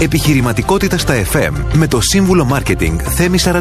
[0.00, 3.52] Επιχειρηματικότητα στα FM με το σύμβουλο Marketing Θέμη 41.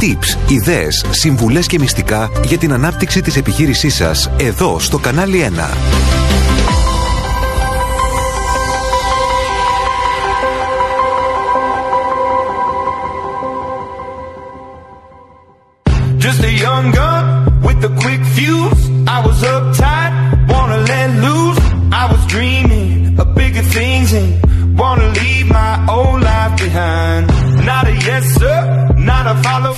[0.00, 6.17] Tips, ιδέες, συμβουλές και μυστικά για την ανάπτυξη της επιχείρησής σας εδώ στο κανάλι 1.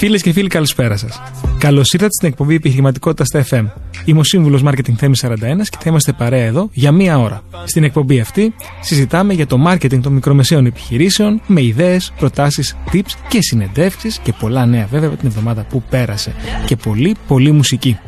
[0.00, 1.22] Φίλες και φίλοι, καλησπέρα σας.
[1.58, 3.64] Καλώς ήρθατε στην εκπομπή Επιχειρηματικότητας στα FM.
[4.04, 7.42] Είμαι ο σύμβουλος Marketing Θέμης 41 και θα είμαστε παρέα εδώ για μία ώρα.
[7.64, 13.38] Στην εκπομπή αυτή συζητάμε για το marketing των μικρομεσαίων επιχειρήσεων με ιδέες, προτάσεις, tips και
[13.40, 16.34] συνεντεύξεις και πολλά νέα βέβαια από την εβδομάδα που πέρασε.
[16.66, 17.98] Και πολύ, πολύ μουσική.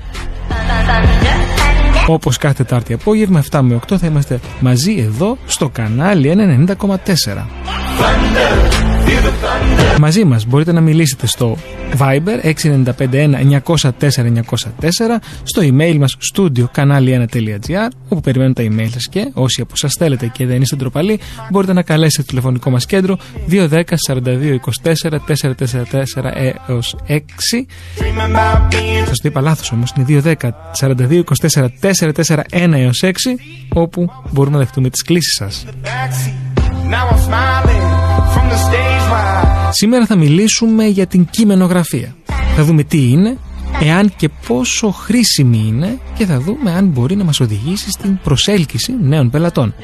[2.07, 8.92] Όπως κάθε Τετάρτη απόγευμα, 7 με 8 θα είμαστε μαζί εδώ στο κανάλι 90,4.
[9.99, 11.57] Μαζί μας μπορείτε να μιλήσετε στο
[11.99, 13.35] Viber 6951
[15.43, 20.27] στο email μας studio κανάλι1.gr όπου περιμένουν τα email σας και όσοι από σας θέλετε
[20.27, 23.19] και δεν είστε ντροπαλοί μπορείτε να καλέσετε το τηλεφωνικό μας κέντρο
[23.51, 30.23] 210 42 24 444 έως 6 Dreaming about being Σας το είπα λάθος όμως είναι
[30.25, 30.35] 210
[30.81, 31.23] 42
[31.53, 33.11] 24 441 έως 6
[33.69, 36.35] όπου μπορούμε να δεχτούμε τις κλήσεις σας backseat.
[36.95, 37.85] Now I'm smiling
[38.33, 38.92] from the stage where
[39.75, 42.17] Σήμερα θα μιλήσουμε για την κειμενογραφία.
[42.57, 43.39] Θα δούμε τι είναι,
[43.81, 48.95] εάν και πόσο χρήσιμη είναι και θα δούμε αν μπορεί να μας οδηγήσει στην προσέλκυση
[49.01, 49.75] νέων πελατών.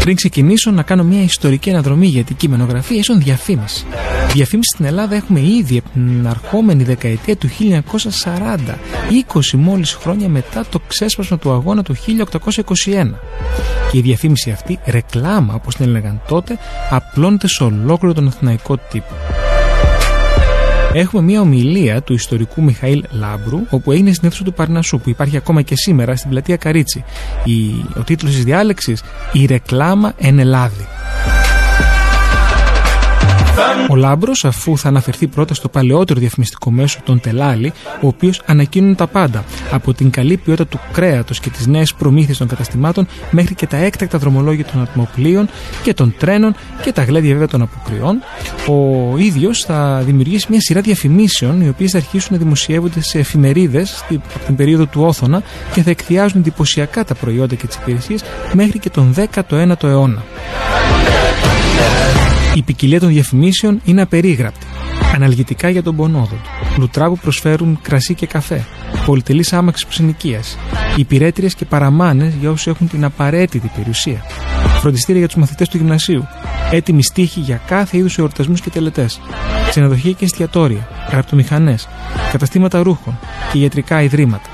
[0.00, 3.86] Πριν ξεκινήσω να κάνω μια ιστορική αναδρομή για την κειμενογραφία ίσον διαφήμιση.
[4.32, 8.56] Διαφήμιση στην Ελλάδα έχουμε ήδη από την αρχόμενη δεκαετία του 1940,
[9.32, 13.14] 20 μόλις χρόνια μετά το ξέσπασμα του αγώνα του 1821.
[13.90, 16.58] Και η διαφήμιση αυτή, ρεκλάμα όπως την έλεγαν τότε,
[16.90, 19.14] απλώνεται σε ολόκληρο τον αθηναϊκό τύπο.
[20.92, 25.36] Έχουμε μια ομιλία του ιστορικού Μιχαήλ Λάμπρου, όπου έγινε στην αίθουσα του Παρνασσού, που υπάρχει
[25.36, 27.04] ακόμα και σήμερα στην πλατεία Καρίτσι.
[27.44, 29.02] Η, ο τίτλος της διάλεξης
[29.32, 30.86] «Η ρεκλάμα εν Ελλάδη».
[33.90, 38.94] Ο Λάμπρος, αφού θα αναφερθεί πρώτα στο παλαιότερο διαφημιστικό μέσο, τον Τελάλη, ο οποίος ανακοίνουν
[38.94, 43.54] τα πάντα, από την καλή ποιότητα του κρέατος και τις νέες προμήθειες των καταστημάτων, μέχρι
[43.54, 45.48] και τα έκτακτα δρομολόγια των ατμοπλοίων
[45.82, 48.18] και των τρένων και τα γλέντια βέβαια των αποκριών,
[48.66, 54.04] ο ίδιος θα δημιουργήσει μια σειρά διαφημίσεων, οι οποίες θα αρχίσουν να δημοσιεύονται σε εφημερίδες
[54.08, 55.42] από την περίοδο του Όθωνα
[55.72, 60.24] και θα εκθιάζουν εντυπωσιακά τα προϊόντα και τις υπηρεσίες μέχρι και τον 19ο αιώνα.
[62.54, 64.66] Η ποικιλία των διαφημίσεων είναι απερίγραπτη.
[65.14, 66.80] Αναλγητικά για τον πονόδο του.
[66.80, 68.66] Λουτρά που προσφέρουν κρασί και καφέ.
[69.06, 70.40] Πολυτελεί άμαξι ψηνοικία.
[70.96, 74.24] Υπηρέτριες και παραμάνες για όσους έχουν την απαραίτητη περιουσία.
[74.80, 76.26] Φροντιστήρια για τους μαθητές του γυμνασίου.
[76.70, 79.20] Έτοιμοι στίχοι για κάθε είδους εορτασμούς και τελετές.
[79.68, 80.88] Ξενοδοχεία και εστιατόρια.
[81.10, 81.76] Γραπτομηχανέ.
[82.32, 83.18] Καταστήματα ρούχων
[83.52, 84.48] και ιατρικά ιδρύματα.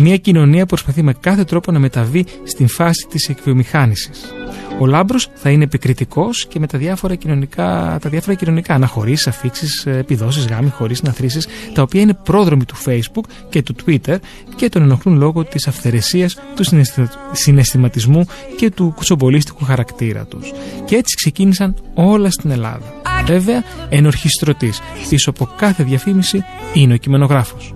[0.00, 4.32] Μια κοινωνία προσπαθεί με κάθε τρόπο να μεταβεί στην φάση της εκβιομηχάνησης.
[4.80, 9.86] Ο Λάμπρος θα είναι επικριτικός και με τα διάφορα κοινωνικά, τα διάφορα κοινωνικά αναχωρήσεις, αφήξεις,
[9.86, 14.16] επιδόσεις, γάμοι, χωρίς ναθρήσεις, τα οποία είναι πρόδρομοι του Facebook και του Twitter
[14.56, 18.26] και τον ενοχλούν λόγω της αυθαιρεσίας, του συναισθη- συναισθηματισμού
[18.56, 20.52] και του κουτσομπολίστικου χαρακτήρα τους.
[20.84, 22.92] Και έτσι ξεκίνησαν όλα στην Ελλάδα.
[23.26, 26.44] Βέβαια, ενορχιστρωτής πίσω από κάθε διαφήμιση
[26.74, 27.74] είναι ο κειμενογράφος.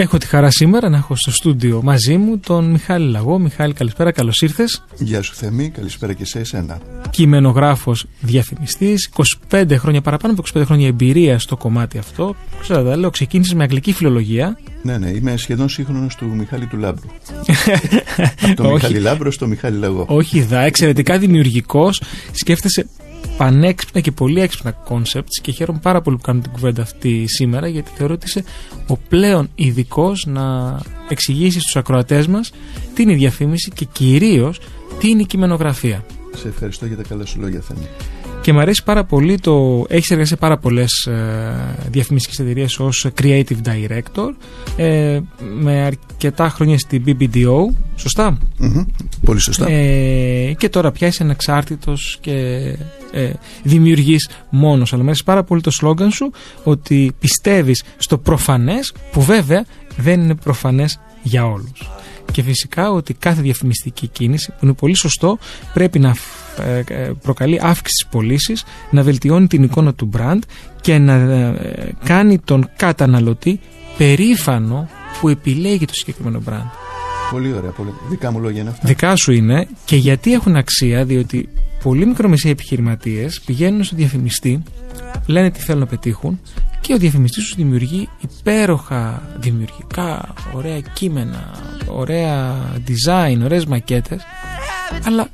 [0.00, 3.38] Έχω τη χαρά σήμερα να έχω στο στούντιο μαζί μου τον Μιχάλη Λαγό.
[3.38, 4.84] Μιχάλη, καλησπέρα, καλώς ήρθες.
[4.98, 6.78] Γεια σου Θέμη, καλησπέρα και σε εσένα.
[7.10, 9.10] Κειμενογράφος, διαφημιστής,
[9.50, 12.34] 25 χρόνια παραπάνω από 25 χρόνια εμπειρία στο κομμάτι αυτό.
[12.60, 14.58] Ξέρω, τα λέω, ξεκίνησες με αγγλική φιλολογία.
[14.82, 17.08] Ναι, ναι, είμαι σχεδόν σύγχρονος του Μιχάλη του Λάμπρου.
[18.56, 18.72] το Όχι.
[18.72, 20.04] Μιχάλη Λάμπρο στο Μιχάλη Λαγό.
[20.08, 22.02] Όχι δα, εξαιρετικά δημιουργικός.
[22.32, 22.88] Σκέφτεσαι
[23.40, 27.68] πανέξυπνα και πολύ έξυπνα concepts και χαίρομαι πάρα πολύ που κάνουμε την κουβέντα αυτή σήμερα
[27.68, 28.44] γιατί θεωρώ ότι είσαι
[28.86, 30.78] ο πλέον ειδικός να
[31.08, 32.52] εξηγήσεις στους ακροατές μας
[32.94, 34.60] τι είναι η διαφήμιση και κυρίως
[34.98, 36.04] τι είναι η κειμενογραφία.
[36.36, 37.86] Σε ευχαριστώ για τα καλά σου λόγια Θέμη.
[38.42, 39.84] Και μου αρέσει πάρα πολύ το.
[39.88, 44.34] Έχεις εργαστεί σε πάρα πολλές ε, διαφημιστικές εταιρείες ως creative director.
[44.76, 45.20] Ε,
[45.60, 47.74] με αρκετά χρόνια στην BBDO.
[47.96, 48.84] Σωστά; Μμμ,
[49.24, 49.70] Πολύ σωστά.
[49.70, 52.32] Ε, και τώρα πια είσαι ανεξάρτητος και
[53.12, 53.32] ε,
[53.62, 54.92] δημιουργείς μόνος.
[54.92, 56.30] Αλλά μου αρέσει πάρα πολύ το σλόγκαν σου
[56.64, 59.64] ότι πιστεύεις στο προφανές, που βέβαια
[59.96, 61.90] δεν είναι προφανές για όλους.
[62.32, 65.38] Και φυσικά ότι κάθε διαφημιστική κίνηση, που είναι πολύ σωστό,
[65.72, 66.49] πρέπει να ε, ε,
[67.22, 68.54] προκαλεί αύξηση στις πωλήσει,
[68.90, 70.38] να βελτιώνει την εικόνα του brand
[70.80, 73.60] και να ε, κάνει τον καταναλωτή
[73.98, 74.88] περήφανο
[75.20, 76.70] που επιλέγει το συγκεκριμένο brand.
[77.30, 77.70] Πολύ ωραία.
[77.70, 77.94] Πολύ...
[78.08, 78.88] Δικά μου λόγια είναι αυτά.
[78.88, 81.48] Δικά σου είναι και γιατί έχουν αξία, διότι
[81.82, 84.62] πολλοί μικρομεσαίοι επιχειρηματίες πηγαίνουν στο διαφημιστή,
[85.26, 86.40] λένε τι θέλουν να πετύχουν
[86.80, 91.50] και ο διαφημιστής σου δημιουργεί υπέροχα δημιουργικά, ωραία κείμενα,
[91.86, 94.22] ωραία design, ωραίες μακέτες
[95.04, 95.28] αλλά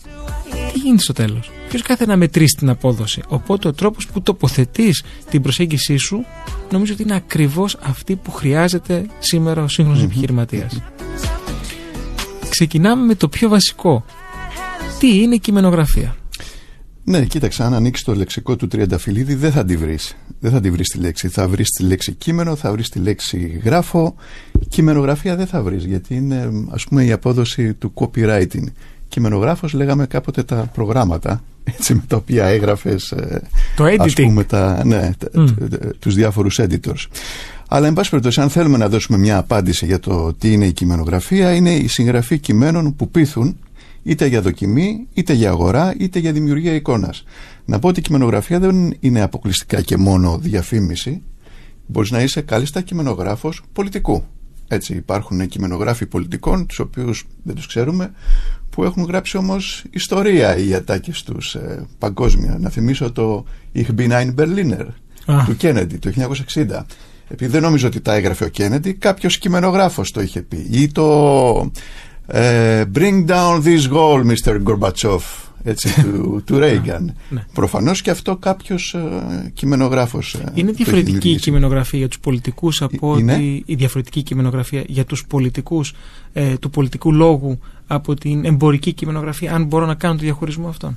[0.77, 5.05] τι γίνεται στο τέλος ποιος κάθε να μετρήσει την απόδοση οπότε ο τρόπος που τοποθετείς
[5.31, 6.25] την προσέγγιση σου
[6.71, 10.83] νομίζω ότι είναι ακριβώς αυτή που χρειάζεται σήμερα ο σύγχρονος επιχειρηματίας
[12.49, 14.05] ξεκινάμε με το πιο βασικό
[14.99, 16.17] τι είναι κειμενογραφία;
[17.05, 20.17] Ναι, κοίταξε, αν ανοίξεις το λεξικό του Τριανταφυλλίδη δεν θα τη βρεις.
[20.41, 21.29] Δεν θα τη βρεις τη λέξη.
[21.29, 24.15] Θα βρεις τη λέξη κείμενο, θα βρεις τη λέξη γράφο.
[24.69, 28.65] Κειμενογραφία δεν θα βρεις, γιατί είναι ας πούμε η απόδοση του copywriting.
[29.09, 33.43] Κειμενογράφος λέγαμε κάποτε τα προγράμματα έτσι, με τα οποία έγραφες ε,
[33.77, 34.23] Το ας editing.
[34.23, 35.47] πούμε τα, ναι, τα- Μμ.
[35.47, 37.07] т- т- τους διάφορους editors.
[37.69, 40.73] Αλλά εν πάση περιπτώσει αν θέλουμε να δώσουμε μια απάντηση για το τι είναι η
[40.73, 43.57] κειμενογραφία είναι η συγγραφή κειμένων που πείθουν
[44.03, 47.25] είτε για δοκιμή, είτε για αγορά, είτε για δημιουργία εικόνας.
[47.65, 51.23] Να πω ότι η κειμενογραφία δεν είναι αποκλειστικά και μόνο διαφήμιση.
[51.87, 54.25] Μπορείς να είσαι κάλλιστα κειμενογράφος πολιτικού.
[54.69, 58.13] Έτσι υπάρχουν κειμενογράφοι πολιτικών, τους οποίους δεν τους ξέρουμε,
[58.71, 62.57] που έχουν γράψει όμως ιστορία οι ατάκες τους ε, παγκόσμια.
[62.61, 64.87] Να θυμίσω το Ich bin ein Berliner
[65.27, 65.45] Α.
[65.45, 66.13] του Κέννεντι το
[66.55, 66.81] 1960.
[67.29, 70.67] Επειδή δεν νομίζω ότι τα έγραφε ο Κέννεντι, κάποιος κειμενογράφος το είχε πει.
[70.71, 71.71] Ή το
[72.27, 74.63] ε, Bring down this wall, Mr.
[74.63, 75.21] Gorbachev,
[75.67, 77.05] έτσι, του, του Reagan.
[77.29, 77.45] ναι.
[77.53, 81.39] Προφανώς και αυτό κάποιος ε, κειμενογράφος ε, το Είναι έχει διαφορετική η δημιουργήσει.
[81.45, 83.33] κειμενογραφία για τους πολιτικούς από Είναι.
[83.33, 85.95] ότι η διαφορετική κειμενογραφία για τους πολιτικούς
[86.33, 90.97] ε, του πολιτικού λόγου από την εμπορική κειμενογραφία αν μπορώ να κάνω το διαχωρισμό αυτόν.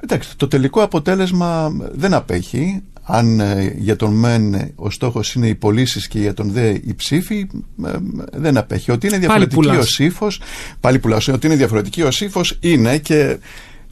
[0.00, 2.82] Εντάξει, το τελικό αποτέλεσμα δεν απέχει.
[3.06, 6.68] Αν ε, για τον μεν ε, ο στόχος είναι οι πωλήσεις και για τον δε
[6.68, 7.46] η ψήφη,
[7.84, 7.90] ε,
[8.32, 8.90] δεν απέχει.
[8.90, 9.76] Ότι είναι διαφορετική πουλάς.
[9.76, 10.40] ο σύφος,
[10.80, 13.38] πάλι πουλάς, ότι είναι διαφορετική ο σύφος είναι και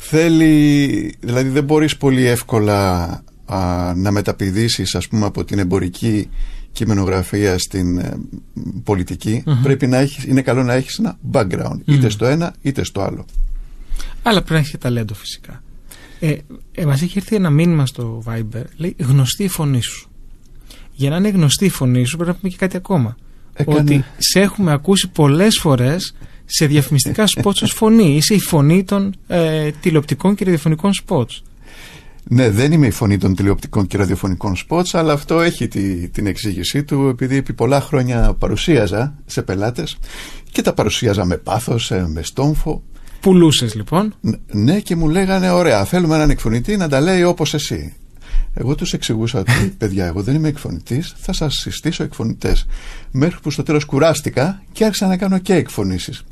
[0.04, 3.02] θέλει, δηλαδή δεν μπορείς πολύ εύκολα
[3.44, 6.28] α, να μεταπηδήσεις ας πούμε από την εμπορική
[6.72, 8.16] κειμενογραφία στην ε,
[8.84, 13.00] πολιτικη Πρέπει να έχεις, είναι καλό να έχεις ένα background, είτε στο ένα είτε στο
[13.00, 13.25] άλλο.
[14.22, 15.62] Αλλά πρέπει να έχεις και ταλέντο φυσικά.
[16.20, 16.37] Ε,
[16.72, 20.10] ε, μας έχει έρθει ένα μήνυμα στο Viber, λέει γνωστή η φωνή σου.
[20.93, 23.16] Για να είναι γνωστή η φωνή σου πρέπει να πούμε και κάτι ακόμα.
[23.54, 26.14] Έκανε- Ότι σε έχουμε ακούσει πολλές φορές
[26.54, 28.16] σε διαφημιστικά σποτς ως φωνή.
[28.16, 31.43] Είσαι η φωνή των ε, τηλεοπτικών και ραδιοφωνικών σποτς.
[32.25, 36.26] Ναι, δεν είμαι η φωνή των τηλεοπτικών και ραδιοφωνικών σποτς, αλλά αυτό έχει τη, την
[36.26, 39.96] εξήγησή του, επειδή επί πολλά χρόνια παρουσίαζα σε πελάτες
[40.50, 42.82] και τα παρουσίαζα με πάθος, ε, με στόμφο.
[43.20, 44.14] Πουλούσες λοιπόν.
[44.20, 47.93] Ν- Ναι, και μου λέγανε, ωραία, θέλουμε έναν εκφωνητή να τα λέει όπως εσύ.
[48.55, 52.67] Εγώ τους εξηγούσα ότι, παιδιά, εγώ δεν είμαι εκφωνητής, θα σας συστήσω εκφωνητές.
[53.11, 56.23] Μέχρι που στο τέλος κουράστηκα και άρχισα να κάνω και εκφωνήσεις.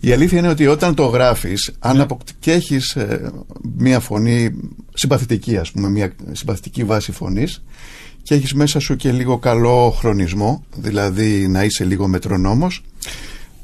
[0.00, 3.32] Η αλήθεια είναι ότι όταν το γράφεις, αν αποκτ- και έχεις ε,
[3.76, 4.50] μια φωνή
[4.94, 7.62] συμπαθητική, ας πούμε, μια συμπαθητική βάση φωνής,
[8.22, 12.82] και έχεις μέσα σου και λίγο καλό χρονισμό, δηλαδή να είσαι λίγο μετρονόμος,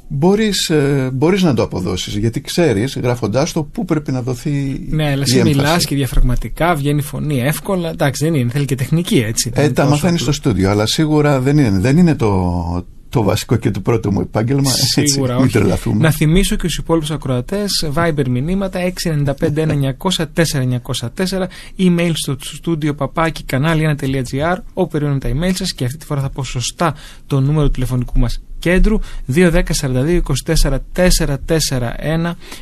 [0.07, 5.03] μπορείς, ε, μπορείς να το αποδώσεις, γιατί ξέρεις, γράφοντάς το, πού πρέπει να δοθεί Ναι,
[5.05, 5.55] αλλά η εσύ έμφαση.
[5.55, 7.89] μιλάς και διαφραγματικά, βγαίνει η φωνή εύκολα.
[7.89, 9.49] Εντάξει, δεν είναι, θέλει και τεχνική έτσι.
[9.53, 10.33] Ε, Δεν είναι τα τόσο μαθαίνεις απλό.
[10.33, 14.19] στο στούντιο, αλλά σίγουρα δεν είναι, δεν είναι το, το βασικό και το πρώτο μου
[14.21, 14.69] επάγγελμα.
[14.69, 15.51] Σίγουρα έτσι, μην όχι.
[15.51, 16.01] τρελαθούμε.
[16.03, 24.89] Να θυμίσω και στους υπόλοιπους ακροατές, Viber μηνύματα 695-1904, email στο στούντιο παπάκι κανάλι1.gr, όπου
[24.91, 26.95] περιμένουμε τα email σας και αυτή τη φορά θα πω σωστά
[27.27, 28.99] το νούμερο του τηλεφωνικού μας κέντρου
[29.35, 29.41] 210-42-24-441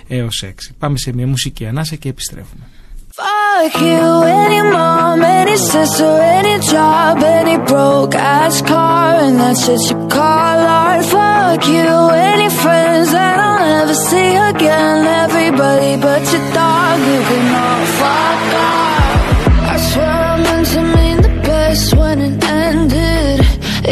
[0.08, 0.52] έως 6.
[0.80, 2.64] Πάμε σε μια μουσική ανάσα και επιστρέφουμε.
[3.20, 4.08] Fuck you,
[4.44, 10.60] any mom, any sister, any job, any broke ass car, and that's shit you call
[10.82, 11.04] art.
[11.14, 11.92] Fuck you,
[12.32, 15.00] any friends that I'll never see again.
[15.26, 19.22] Everybody but your dog, you can all fuck off.
[19.74, 23.40] I swear I meant to mean the best when it ended.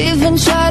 [0.09, 0.70] Even tried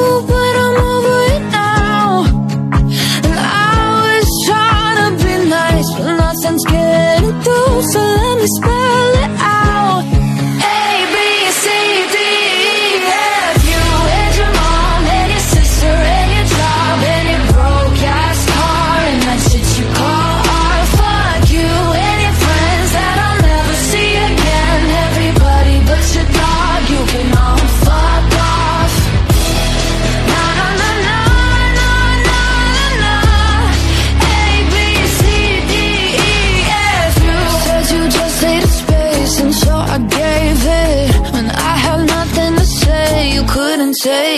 [7.81, 8.80] So let me spell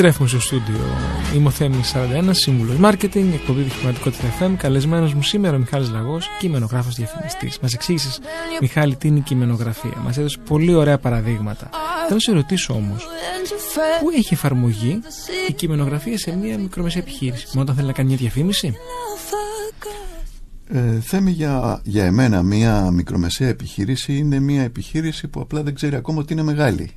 [0.00, 0.84] Επιστρέφουμε στο στούντιο.
[1.34, 4.54] Είμαι ο Θέμης 41, σύμβουλος marketing, εκπομπή επιχειρηματικότητα FM.
[4.56, 7.52] Καλεσμένος μου σήμερα ο Μιχάλης Λαγός, κειμενογράφος διαφημιστή.
[7.62, 8.20] Μας εξήγησες,
[8.60, 9.96] Μιχάλη, τι είναι η κειμενογραφία.
[10.04, 11.70] Μας έδωσε πολύ ωραία παραδείγματα.
[12.02, 13.06] Θέλω να σε ρωτήσω όμως,
[14.00, 15.00] πού έχει εφαρμογή
[15.48, 18.74] η κειμενογραφία σε μια μικρομεσαία επιχείρηση; Μόνο όταν θέλει να κάνει μια διαφήμιση;
[20.68, 25.96] Ε, Θέμη για, για εμένα μια μικρομεσαία επιχείρηση είναι μια επιχείρηση που απλά δεν ξέρει
[25.96, 26.90] ακόμα ότι είναι μεγάλη.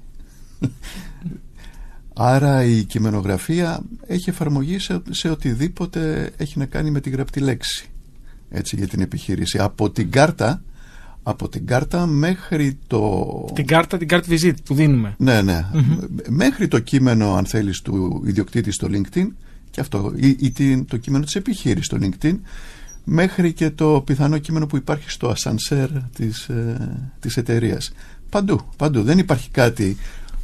[2.23, 7.85] Άρα η κειμενογραφία έχει εφαρμογή σε, σε οτιδήποτε έχει να κάνει με τη γραπτή λέξη
[8.49, 9.57] έτσι για την επιχείρηση.
[9.59, 10.61] Από την κάρτα
[11.23, 13.25] από την κάρτα μέχρι το...
[13.53, 15.15] Την κάρτα, την κάρτα visit που δίνουμε.
[15.17, 15.65] Ναι, ναι.
[16.29, 19.27] Μέχρι το κείμενο, αν θέλεις, του ιδιοκτήτη στο LinkedIn
[19.69, 22.35] και αυτό, ή, ή την- το κείμενο της επιχείρησης στο LinkedIn
[23.03, 27.91] μέχρι και το πιθανό κείμενο που υπάρχει στο ασανσέρ της, ε, της εταιρείας.
[28.29, 29.01] Παντού, παντού.
[29.03, 29.97] Δεν υπάρχει κάτι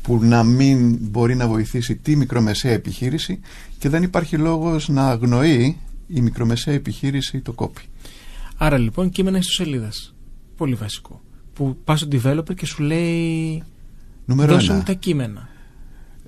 [0.07, 3.39] που να μην μπορεί να βοηθήσει τη μικρομεσαία επιχείρηση
[3.77, 7.81] και δεν υπάρχει λόγος να αγνοεί η μικρομεσαία επιχείρηση το κόπι.
[8.57, 10.15] Άρα λοιπόν κείμενα ιστοσελίδας.
[10.57, 11.21] Πολύ βασικό.
[11.53, 13.63] Που πας στο developer και σου λέει.
[14.25, 14.75] Νούμερο Δώσε ένα.
[14.77, 15.49] μου τα κείμενα.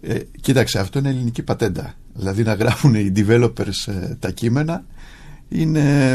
[0.01, 1.93] Ε, κοίταξε, αυτό είναι ελληνική πατέντα.
[2.13, 4.85] Δηλαδή να γράφουν οι developers ε, τα κείμενα
[5.49, 6.11] είναι,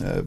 [0.00, 0.20] ε,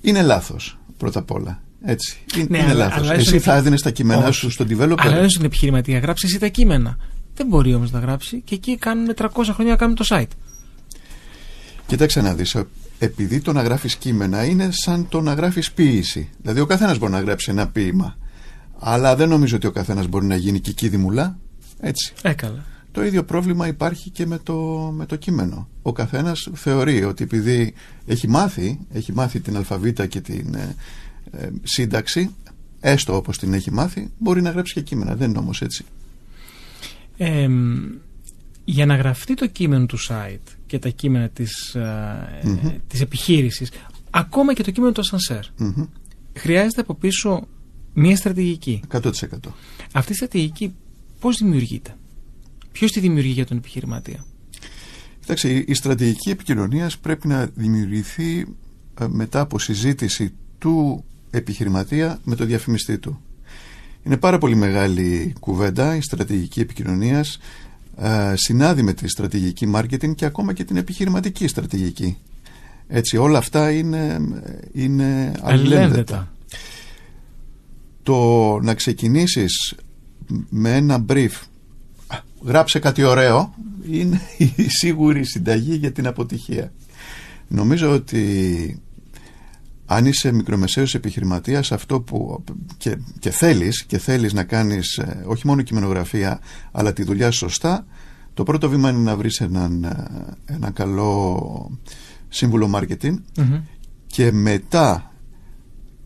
[0.00, 1.62] είναι λάθος πρώτα απ' όλα.
[1.84, 2.16] Έτσι.
[2.36, 3.02] Είναι, Ναι, είναι αλλά- λάθος.
[3.02, 4.32] αλλά Εσύ στον θα επι- έδινες τα κείμενά Όχι.
[4.38, 6.96] σου στον developer; Αλλά δεν στον επιχειρηματία, γράψει εσύ τα κείμενα.
[7.34, 10.26] Δεν μπορεί όμως να γράψει και εκεί κάνουν 300 χρόνια να κάνουν το site.
[11.86, 12.64] Κοίταξε να δεις, ε,
[12.98, 16.28] επειδή το να γράφεις κείμενα είναι σαν το να γράφεις ποίηση.
[16.42, 18.16] Δηλαδή ο καθένας μπορεί να γράψει ένα ποίημα.
[18.78, 21.38] Αλλά δεν νομίζω ότι ο καθένας μπορεί να γίνει και κίδημουλά.
[21.80, 22.12] Έτσι.
[22.22, 22.64] Έκαλα.
[22.92, 24.54] Το ίδιο πρόβλημα υπάρχει και με το,
[24.96, 25.68] με το κείμενο.
[25.82, 27.74] Ο καθένας θεωρεί ότι επειδή
[28.06, 30.56] έχει μάθει, έχει μάθει την αλφαβήτα και την
[31.30, 32.34] ε, ε, σύνταξη,
[32.80, 35.16] έστω όπως την έχει μάθει, μπορεί να γράψει και κείμενα.
[35.16, 35.84] Δεν είναι όμως έτσι.
[37.16, 37.48] Ε,
[38.64, 42.70] για να γραφτεί το κείμενο του site και τα κείμενα της, ε, Μμμ.
[42.86, 43.70] της επιχείρησης,
[44.10, 45.84] ακόμα και το κείμενο του ascensor, Μμμ.
[46.36, 47.46] χρειάζεται από πίσω
[47.94, 48.80] μια στρατηγική.
[48.88, 49.10] 100%.
[49.92, 50.74] Αυτή η στρατηγική
[51.20, 51.96] πώς δημιουργείται;
[52.72, 54.24] Ποιος τη δημιουργεί για τον επιχειρηματία;
[55.20, 58.46] Κοιτάξτε, η- η στρατηγική επικοινωνίας πρέπει να δημιουργηθεί
[59.00, 63.20] ε, μετά από συζήτηση του επιχειρηματία με το διαφημιστή του.
[64.02, 67.38] Είναι πάρα πολύ μεγάλη κουβέντα η στρατηγική επικοινωνίας
[67.96, 72.16] ε, συνάδει με τη στρατηγική marketing και ακόμα και την επιχειρηματική στρατηγική.
[72.88, 74.20] Έτσι, όλα αυτά είναι,
[74.72, 76.32] είναι αλληλένδετα.
[78.02, 79.74] Το να ξεκινήσεις
[80.48, 81.30] με ένα brief
[82.06, 83.54] «Α, γράψε κάτι ωραίο
[83.90, 84.20] είναι
[84.56, 86.72] η σίγουρη συνταγή για την αποτυχία.
[87.48, 88.81] Νομίζω ότι
[89.86, 92.44] αν είσαι μικρομεσαίος επιχειρηματίας αυτό που
[92.76, 96.40] και, και θέλεις και θέλεις να κάνεις ε, όχι μόνο κειμενογραφία
[96.72, 97.86] αλλά τη δουλειά σου σωστά
[98.34, 100.06] το πρώτο βήμα είναι να βρεις έναν, ε,
[100.44, 101.70] ένα καλό
[102.28, 103.60] σύμβουλο marketing Μμμ.
[104.06, 105.12] και μετά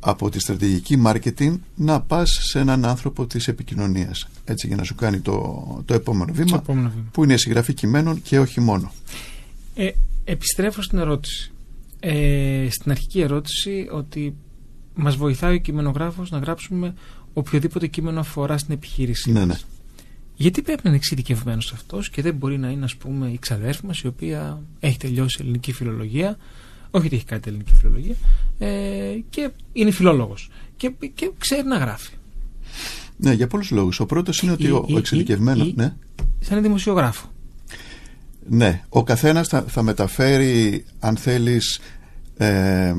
[0.00, 4.94] από τη στρατηγική marketing να πας σε έναν άνθρωπο της επικοινωνίας έτσι για να σου
[4.94, 7.04] κάνει το, το επόμενο βήμα Το επόμενο βήμα.
[7.12, 8.92] που είναι η συγγραφή κειμένων και όχι μόνο.
[9.74, 9.88] Ε,
[10.24, 11.50] επιστρέφω στην ερώτηση.
[12.00, 14.34] Ε, στην αρχική ερώτηση ότι
[14.94, 16.94] μας βοηθάει ο κειμενογράφος να γράψουμε
[17.32, 19.46] οποιοδήποτε κείμενο αφορά στην επιχείρησή Ναι, μας.
[19.46, 19.54] ναι.
[20.38, 23.86] Γιατί πρέπει να είναι εξειδικευμένος αυτός και δεν μπορεί να είναι, ας πούμε, η ξαδέρφη
[23.86, 26.36] μας, η οποία έχει τελειώσει ελληνική φιλολογία,
[26.90, 28.14] όχι ότι έχει κάτι ελληνική φιλολογία,
[28.58, 28.68] ε,
[29.30, 30.50] και είναι φιλόλογος.
[30.76, 32.12] Και, και ξέρει να γράφει.
[33.16, 34.00] Ναι, για πολλούς λόγους.
[34.00, 35.66] Ο πρώτος είναι ότι Ή- ο, ή- ο εξειδικευμένος...
[35.68, 35.94] ή- Ναι,
[36.40, 37.30] Σαν δημοσιογράφο.
[38.48, 41.80] Ναι, ο καθένας θα, θα μεταφέρει, αν θέλεις,
[42.36, 42.94] ε,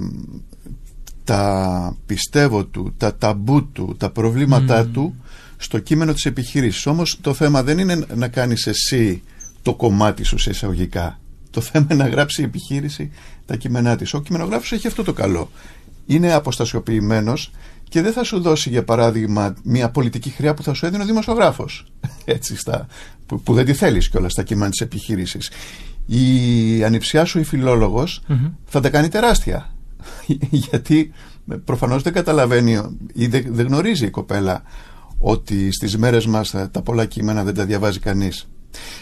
[1.24, 4.92] τα πιστεύω του, τα ταμπού του, τα προβλήματά Μμμ.
[4.92, 5.16] του
[5.58, 6.86] στο κείμενο της επιχείρησης.
[6.86, 9.24] Όμως το θέμα δεν είναι να κάνεις εσύ
[9.62, 11.20] το κομμάτι σου σε εισαγωγικά.
[11.50, 13.12] Το θέμα είναι να γράψει η επιχείρηση
[13.46, 14.14] τα κείμενά της.
[14.14, 15.52] Ο κειμενογράφος έχει αυτό το καλό.
[16.06, 17.52] είναι αποστασιοποιημένος
[17.90, 21.06] και δεν θα σου δώσει για παράδειγμα μια πολιτική χρειά που θα σου έδινε ο
[21.06, 21.86] δημοσιογράφος.
[22.26, 22.88] Έτσι, στα,
[23.26, 25.52] που, που δεν τη θέλεις κιόλας στα κείμενα της επιχείρησης.
[26.06, 28.22] Η ανιψιά σου η φιλόλογος
[28.66, 29.70] θα τα κάνει τεράστια.
[30.70, 31.12] Γιατί
[31.66, 34.64] προφανώς δεν καταλαβαίνει ή δεν, δεν γνωρίζει η κοπέλα
[35.20, 38.48] ότι στις μέρες μας τα, τα πολλά κείμενα δεν τα διαβάζει κανείς.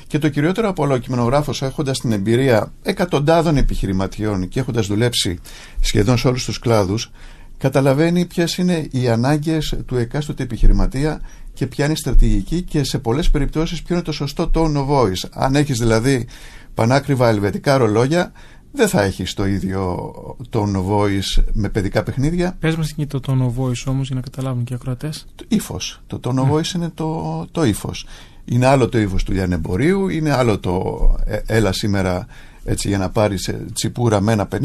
[0.08, 5.40] Και το κυριότερο από όλα, ο κειμενογράφος, έχοντας την εμπειρία εκατοντάδων επιχειρηματιών και έχοντας δουλέψει
[5.80, 7.12] σχεδόν σε όλους τους κλάδους,
[7.58, 11.22] καταλαβαίνει ποιες είναι οι ανάγκες του εκάστοτε επιχειρηματία
[11.54, 14.88] και ποια είναι η στρατηγική και σε πολλές περιπτώσεις ποιο είναι το σωστό tone of
[14.88, 15.30] voice.
[15.32, 16.28] Αν έχεις δηλαδή
[16.74, 18.32] πανάκριβα ελβετικά ρολόγια,
[18.72, 20.12] δεν θα έχεις το ίδιο
[20.50, 22.58] tone of voice με παιδικά παιχνίδια.
[22.60, 25.26] Πες μας και το tone of voice όμως για να καταλάβουν και οι ακροατές.
[25.36, 26.02] Το ύφος.
[26.08, 28.06] Το tone of voice είναι το, το ύφος.
[28.46, 30.96] Είναι άλλο το ύφος του λιανεμπορίου, είναι άλλο το
[31.26, 32.28] ε, έλα σήμερα
[32.64, 34.58] έτσι για να πάρεις τσιπούρα με ένα 50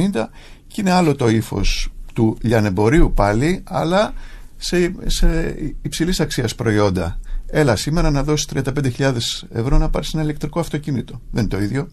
[0.67, 1.89] και είναι άλλο το ύφος
[2.21, 4.13] του λιανεμπορίου πάλι, αλλά
[4.57, 7.21] σε, σε υψηλής αξίας προϊόντα.
[7.47, 9.17] Έλα σήμερα να δώσεις 35.000
[9.53, 11.21] ευρώ να πάρεις ένα ηλεκτρικό αυτοκίνητο.
[11.31, 11.89] Δεν είναι το ίδιο.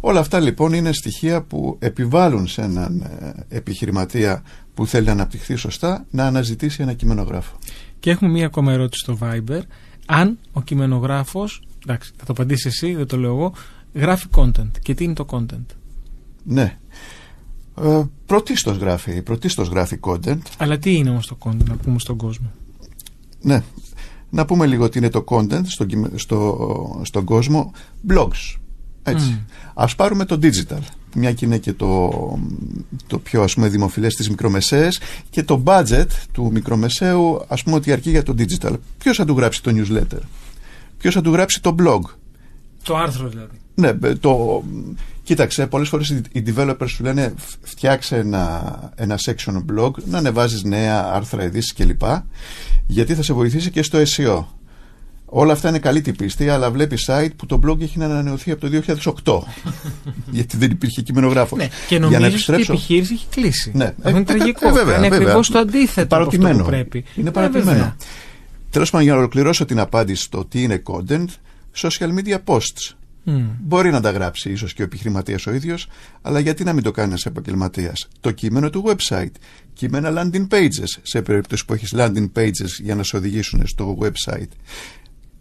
[0.00, 4.42] Όλα αυτά λοιπόν είναι στοιχεία που επιβάλλουν σε έναν ε, επιχειρηματία
[4.74, 7.58] που θέλει να αναπτυχθεί σωστά να αναζητήσει ένα κειμενογράφο.
[8.00, 9.60] Και έχουμε μία ακόμα ερώτηση στο Viber.
[10.06, 13.54] Αν ο κειμενογράφος, εντάξει θα το απαντήσεις εσύ, δεν το λέω εγώ,
[13.94, 14.70] γράφει content.
[14.82, 15.66] Και τι είναι το content;
[16.44, 16.78] Ναι.
[17.82, 20.38] Ε, πρωτίστως γράφει, πρωτίστως γράφει content.
[20.58, 22.50] Αλλά τι είναι όμως το content να πούμε στον κόσμο;
[23.40, 23.62] Ναι.
[24.30, 27.72] Να πούμε λίγο τι είναι το content στο, κειμε- στο, στον κόσμο.
[28.08, 28.58] Blogs.
[29.02, 29.40] Έτσι.
[29.74, 30.80] Ας πάρουμε το digital.
[31.14, 32.10] Μια και είναι και το,
[33.06, 37.92] το πιο ας πούμε δημοφιλές στις μικρομεσαίες και το budget του μικρομεσαίου ας πούμε ότι
[37.92, 38.74] αρκεί για το digital.
[38.98, 40.20] Ποιος θα του γράψει το newsletter;
[40.98, 42.00] Ποιος θα του γράψει το blog;
[42.82, 43.56] Το άρθρο δηλαδή.
[43.80, 44.62] Ναι, μπε, το,
[45.22, 50.18] κοίταξε, πολλές φορές οι οι developers σου λένε «Φ- φτιάξε ένα, ένα section blog, να
[50.18, 52.02] ανεβάζεις νέα άρθρα, ειδήσεις κλπ.
[52.86, 54.44] Γιατί θα σε βοηθήσει και στο SEO.
[55.32, 58.50] Όλα αυτά είναι καλή την πίστη, αλλά βλέπεις site που το blog έχει να ανανεωθεί
[58.50, 58.80] από το
[59.44, 59.52] 2008.
[60.30, 61.58] γιατί δεν υπήρχε κειμενογράφος.
[61.58, 63.70] Ναι, και νομίζω ότι η επιχείρηση έχει κλείσει.
[63.74, 64.68] Ναι, Αυτό είναι ε, τραγικό.
[64.68, 65.18] ε, βέβαια, είναι βέβαια.
[65.26, 66.62] ακριβώς το αντίθετο από αυτό Παροτημένο.
[66.64, 67.04] που πρέπει.
[67.14, 67.70] Είναι Ε, παρατημένο.
[67.70, 67.96] βέβαια.
[68.70, 71.24] Τέλος πάντων, για να ολοκληρώσω την απάντηση στο τι είναι content,
[71.76, 72.94] social media posts.
[73.24, 73.44] Μμ.
[73.60, 75.88] Μπορεί να τα γράψει ίσως και ο επιχειρηματίας ο ίδιος,
[76.22, 79.32] αλλά γιατί να μην το κάνει ένας επαγγελματίας; Το κείμενο του website.
[79.72, 84.50] Κείμενα landing pages, σε περίπτωση που έχεις landing pages για να σε οδηγήσουν στο website.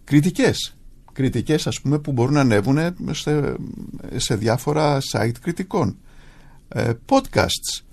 [0.03, 0.73] Κριτικές.
[1.13, 2.77] Κριτικές, ας πούμε, που μπορούν να ανέβουν
[3.11, 3.55] σε,
[4.15, 5.97] σε διάφορα site κριτικών.
[6.67, 7.83] Ε, podcasts.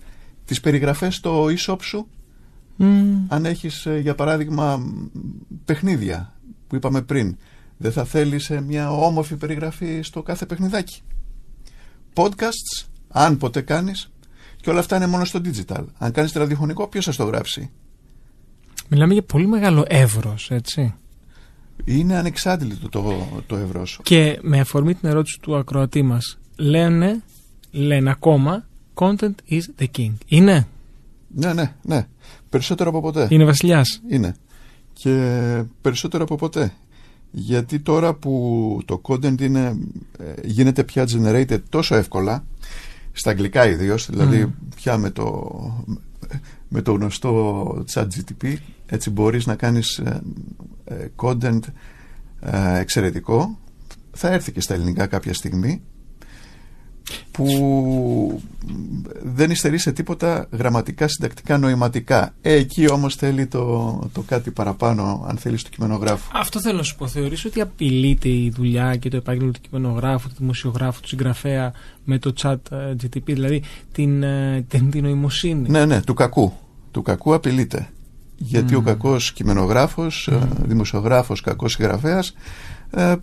[0.45, 2.09] Τις περιγραφές στο e-shop σου.
[2.77, 3.25] Μμ.
[3.29, 5.09] Αν έχεις ε, για παράδειγμα μ,
[5.65, 6.33] παιχνίδια
[6.67, 7.37] που είπαμε πριν
[7.77, 11.03] δεν θα θέλεις ε, μια όμορφη περιγραφή στο κάθε παιχνιδάκι
[12.15, 14.11] podcasts αν ποτέ κάνεις
[14.57, 17.71] και όλα αυτά είναι μόνο στο digital αν κάνεις ραδιοφωνικό ποιος θα το γράψει;
[18.89, 20.95] Μιλάμε για πολύ μεγάλο εύρος, έτσι.
[21.85, 27.23] είναι ανεξάντλητο το, το ευρώ σου Και με αφορμή την ερώτηση του ακροατή μας, λένε,
[27.71, 30.13] λένε ακόμα, content is the king.
[30.27, 30.67] Είναι,
[31.29, 32.07] ναι ναι ναι
[32.49, 34.03] περισσότερο από ποτέ είναι βασιλιάς.
[34.09, 34.35] Είναι.
[34.93, 36.73] Και περισσότερο από ποτέ.
[37.31, 39.79] Γιατί τώρα που το content είναι,
[40.19, 42.45] ε, γίνεται πια generated τόσο εύκολα,
[43.13, 44.51] στα αγγλικά ιδίως, δηλαδή Μμμ.
[44.77, 45.53] πια με το,
[46.69, 50.21] με το γνωστό chat GTP, έτσι μπορείς να κάνεις ε,
[50.85, 51.61] ε, content
[52.41, 53.59] ε, εξαιρετικό.
[54.13, 55.83] Θα έρθει και στα ελληνικά κάποια στιγμή
[57.31, 58.41] που
[59.23, 62.35] δεν υστερεί σε τίποτα γραμματικά, συντακτικά, νοηματικά.
[62.43, 66.31] Ε, εκεί όμως θέλει το, το κάτι παραπάνω, αν θέλεις, του κειμενογράφου.
[66.33, 67.07] Αυτό θέλω να σου πω.
[67.07, 71.73] Θεωρείς ότι απειλείται η δουλειά και το επάγγελμα του κειμενογράφου, του δημοσιογράφου, του συγγραφέα
[72.05, 76.53] με το chat ε, GTP, δηλαδή την ε, τεχνητή νοημοσύνη; Ναι, ναι, του κακού.
[76.91, 77.89] Του κακού απειλείται.
[78.39, 82.35] Γιατί ο κακός κειμενογράφος, ε, δημοσιογράφος, κακός συγγραφέας,
[82.91, 83.15] ε,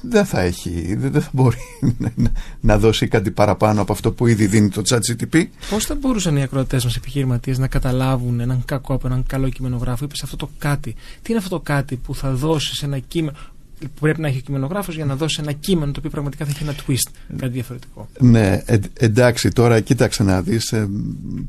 [0.00, 1.56] δεν θα έχει, δεν, δεν θα μπορεί
[1.98, 2.12] να,
[2.60, 5.44] να δώσει κάτι παραπάνω από αυτό που ήδη δίνει το chat GTP.
[5.70, 10.04] Πώς θα μπορούσαν οι ακροατές μας, επιχειρηματίες, να καταλάβουν έναν κακό από έναν καλό κειμενογράφο;
[10.04, 10.94] Είπες αυτό το κάτι.
[11.22, 13.36] Τι είναι αυτό το κάτι που θα δώσει σε ένα κείμενο.
[13.80, 16.50] που πρέπει να έχει ο κειμενογράφος για να δώσει ένα κείμενο το οποίο πραγματικά θα
[16.54, 17.10] έχει ένα twist.
[17.38, 20.88] Κάτι διαφορετικό; Ναι, ε, εντάξει, τώρα κοίταξε να δεις, ε,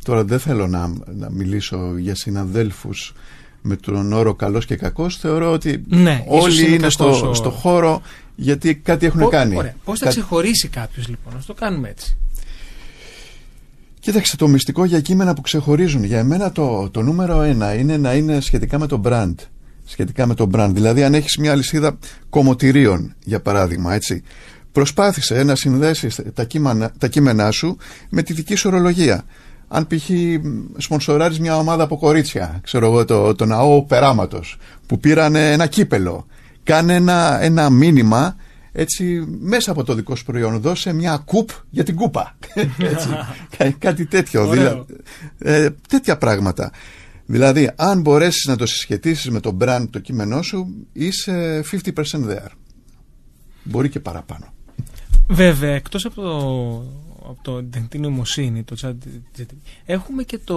[0.03, 3.13] τώρα δεν θέλω να, να μιλήσω για συναδέλφους
[3.61, 7.29] με τον όρο καλός και κακός, θεωρώ ότι Ναι, ίσως όλοι είναι είναι, κακός στο,
[7.29, 8.01] ο- στο χώρο
[8.41, 9.55] γιατί κάτι έχουν Πώς- κάνει.
[9.55, 9.75] Ωραία.
[9.83, 12.17] Πώς θα Κάτι- ξεχωρίσει κάποιος λοιπόν, να το κάνουμε έτσι;
[13.99, 16.03] Κοίταξε, το μυστικό για κείμενα που ξεχωρίζουν.
[16.03, 19.35] Για εμένα το, το νούμερο ένα είναι να είναι σχετικά με το brand.
[19.85, 20.69] Σχετικά με το brand.
[20.73, 21.97] Δηλαδή, αν έχεις μια αλυσίδα
[22.29, 24.23] κομμωτηρίων, για παράδειγμα, έτσι,
[24.71, 27.77] προσπάθησε να συνδέσεις τα κείμενα, τα κείμενά σου
[28.09, 29.23] με τη δική σου ορολογία.
[29.67, 30.09] αν π.χ.
[30.77, 36.25] σπονσοράρεις μια ομάδα από κορίτσια, ξέρω εγώ, το, το ναό περάματος, που πήραν ένα κύπελο,
[36.63, 38.35] κάνε ένα, ένα μήνυμα
[38.71, 40.59] έτσι μέσα από το δικό σου προϊόν.
[40.59, 42.37] Δώσε μια κουπ για την κούπα.
[42.77, 43.07] Έτσι,
[43.57, 44.47] κά- κάτι τέτοιο.
[44.47, 44.85] Ωραίο.
[45.37, 46.71] δηλα- ε, τέτοια πράγματα.
[47.25, 51.91] Δηλαδή αν μπορέσεις να το συσχετίσεις με το brand το κείμενό σου είσαι 50%
[52.29, 52.49] there.
[53.63, 54.53] Μπορεί και παραπάνω.
[55.29, 56.29] Βέβαια, εκτός από το,
[57.29, 59.43] από το την τεχνητή νοημοσύνη, το chat GPT,
[59.85, 60.55] έχουμε και, το,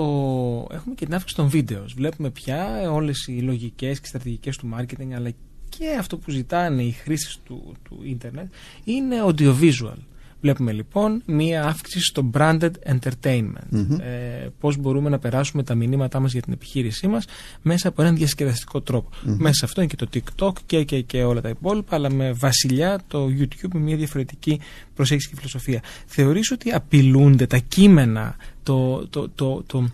[0.70, 1.94] έχουμε και την αύξηση των βίντεος.
[1.94, 5.30] Βλέπουμε πια όλες οι λογικές και στρατηγικές του marketing, αλλά
[5.78, 8.52] και αυτό που ζητάνε οι χρήστες του, του ίντερνετ
[8.84, 9.96] είναι audiovisual.
[10.42, 14.00] Βλέπουμε λοιπόν μία αύξηση στο branded entertainment.
[14.00, 17.24] Ε, πώς μπορούμε να περάσουμε τα μηνύματά μας για την επιχείρησή μας
[17.62, 19.08] μέσα από έναν διασκεδαστικό τρόπο.
[19.22, 22.32] Μέσα σε αυτό είναι και το TikTok και, και, και όλα τα υπόλοιπα, αλλά με
[22.32, 24.60] βασιλιά το YouTube με μια διαφορετική
[24.94, 25.82] προσέγγιση και φιλοσοφία.
[26.06, 29.90] Θεωρείς ότι απειλούνται τα κείμενα, το, το, το, το,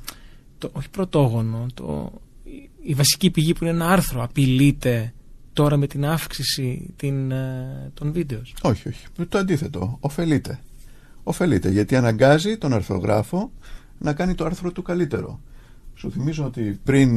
[0.58, 2.12] το, όχι πρωτόγονο, το,
[2.82, 5.12] η βασική πηγή που είναι ένα άρθρο απειλείται
[5.59, 8.40] τώρα με την αύξηση την, ε, των βίντεο.
[8.62, 10.59] όχι όχι το αντίθετο ωφελείται
[11.23, 13.53] ωφελείται γιατί αναγκάζει τον αρθρογράφο
[13.99, 15.40] να κάνει το άρθρο του καλύτερο
[15.94, 17.11] σου θυμίζω ότι πριν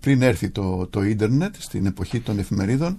[0.00, 2.98] πριν έρθει το, το ίντερνετ στην εποχή των εφημερίδων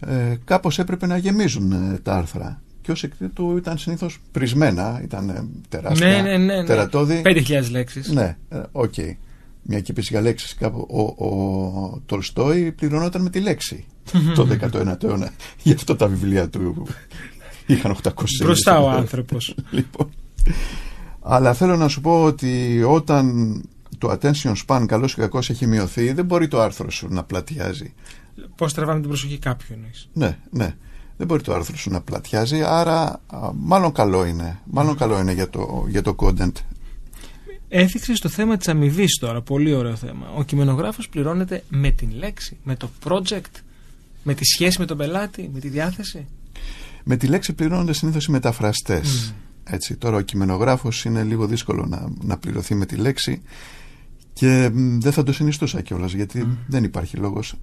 [0.00, 5.00] ε, κάπως έπρεπε να γεμίζουν ε, τα άρθρα και ως εκ τούτου ήταν συνήθως πρησμένα
[5.02, 6.54] ήταν ε, τεράστια Ναι, ναι, ναι.
[6.56, 6.64] ναι.
[6.64, 8.08] τερατώδη 5.000 λέξεις.
[8.08, 8.94] ναι, ε, οκ
[9.62, 13.84] μια και είπες για λέξεις κάπου ο, ο Τολστόι πληρωνόταν με τη λέξη
[14.36, 16.86] το 19ο αιώνα γι' αυτό τα βιβλία του
[17.66, 19.00] είχαν 800 Μπροστά ο σελίδες.
[19.00, 19.54] άνθρωπος.
[19.70, 20.10] λοιπόν.
[21.22, 23.54] Αλλά θέλω να σου πω ότι όταν
[23.98, 27.92] το attention span καλώς και κακώς έχει μειωθεί δεν μπορεί το άρθρο σου να πλατιάζει.
[28.56, 30.08] Πώς τραβάμε την προσοχή κάποιου εννοείς.
[30.12, 30.74] Ναι, ναι.
[31.16, 34.60] Δεν μπορεί το άρθρο σου να πλατιάζει, άρα α, μάλλον καλό είναι.
[34.64, 36.52] Μάλλον καλό είναι για το, για το content.
[37.72, 40.32] Έθιξε στο θέμα της αμοιβή τώρα, πολύ ωραίο θέμα.
[40.36, 43.60] Ο κειμενογράφος πληρώνεται με την λέξη, με το project,
[44.22, 46.26] με τη σχέση με τον πελάτη, με τη διάθεση.
[47.04, 49.34] Με τη λέξη πληρώνονται συνήθως οι μεταφραστές.
[49.64, 53.42] Έτσι, τώρα ο κειμενογράφος είναι λίγο δύσκολο να, να πληρωθεί με τη λέξη
[54.32, 57.54] και μ, δεν θα το συνιστούσα κιόλας γιατί δεν υπάρχει λόγος.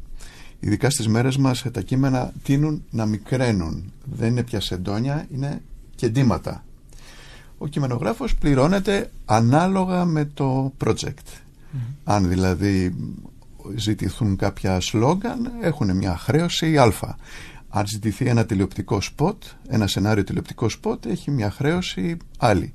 [0.60, 3.94] Ειδικά στις μέρες μας ε, τα κείμενα τείνουν να μικραίνουν.
[4.04, 5.62] Δεν είναι πια σεντόνια, είναι
[5.96, 6.66] κεντήματα.
[7.58, 11.42] Ο κειμενογράφος πληρώνεται ανάλογα με το project.
[12.04, 12.96] Αν δηλαδή
[13.76, 16.92] ζητηθούν κάποια σλόγκαν έχουν μια χρέωση α.
[17.70, 22.72] Αν ζητηθεί ένα τηλεοπτικό σποτ, ένα σενάριο τηλεοπτικό σποτ, έχει μια χρέωση άλλη.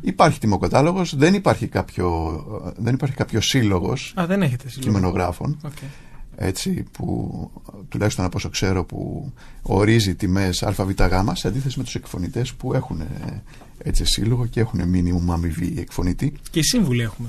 [0.00, 2.42] Υπάρχει τιμοκατάλογος, δεν υπάρχει κάποιο,
[2.76, 4.96] δεν υπάρχει κάποιο σύλλογος Α, δεν έχετε συλλογικό.
[4.96, 5.72] κειμενογράφων Οκ.
[6.36, 7.50] έτσι, που
[7.88, 10.90] τουλάχιστον από όσο ξέρω που ορίζει τιμές ΑΒΓ
[11.32, 13.42] σε αντίθεση με τους εκφωνητές που έχουν ε,
[13.86, 16.32] έτσι σύλλογο και έχουν μήνυμου αμοιβή εκφωνητή.
[16.50, 17.28] Και σύμβουλοι έχουμε.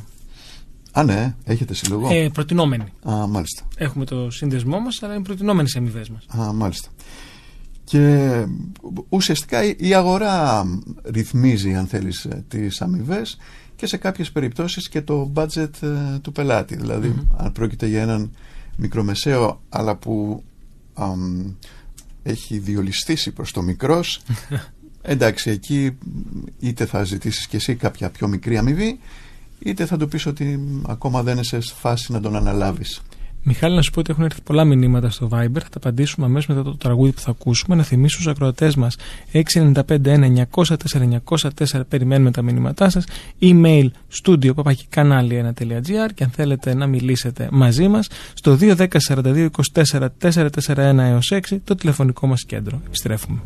[0.92, 2.84] Α, ναι, έχετε σύλλογο; Ε, προτινόμενοι.
[3.10, 3.68] Α, μάλιστα.
[3.76, 6.26] Έχουμε το σύνδεσμό μας, αλλά είναι προτινόμενοι οι αμοιβές μας.
[6.40, 6.90] Α, μάλιστα.
[7.84, 8.46] Και
[9.10, 10.64] ουσιαστικά η- η αγορά
[11.04, 13.38] ρυθμίζει, αν θέλεις, ε, τις αμοιβές
[13.76, 16.76] και σε κάποιες περιπτώσεις και το budget ε, του πελάτη.
[16.76, 18.32] Δηλαδή, αν πρόκειται για έναν
[18.78, 20.44] μικρομεσαίο, αλλά που
[20.94, 21.52] αμ,
[22.24, 24.22] έχει διολυστήσει προς το μικρός,
[25.08, 25.98] εντάξει, εκεί
[26.60, 29.00] είτε θα ζητήσεις και εσύ κάποια πιο μικρή αμοιβή,
[29.60, 33.02] είτε θα του πεις ότι ακόμα δεν είσαι σε φάση να τον αναλάβεις.
[33.50, 35.54] Μιχάλη, να σου πω ότι έχουν έρθει πολλά μηνύματα στο Viber.
[35.54, 37.76] Θα τα απαντήσουμε αμέσως μετά το τραγούδι που θα ακούσουμε.
[37.76, 38.96] Να θυμίσω στους ακροατές μας
[39.34, 41.82] 695-1904-904.
[41.90, 43.06] Περιμένουμε τα μηνύματά σας.
[43.42, 43.86] Email
[44.24, 52.28] studio papakikanalia1.gr και αν θέλετε να μιλήσετε μαζί μας στο 210-42-24-441 έως 6 το τηλεφωνικό
[52.28, 52.82] μας κέντρο.
[52.86, 53.40] Επιστρέφουμε.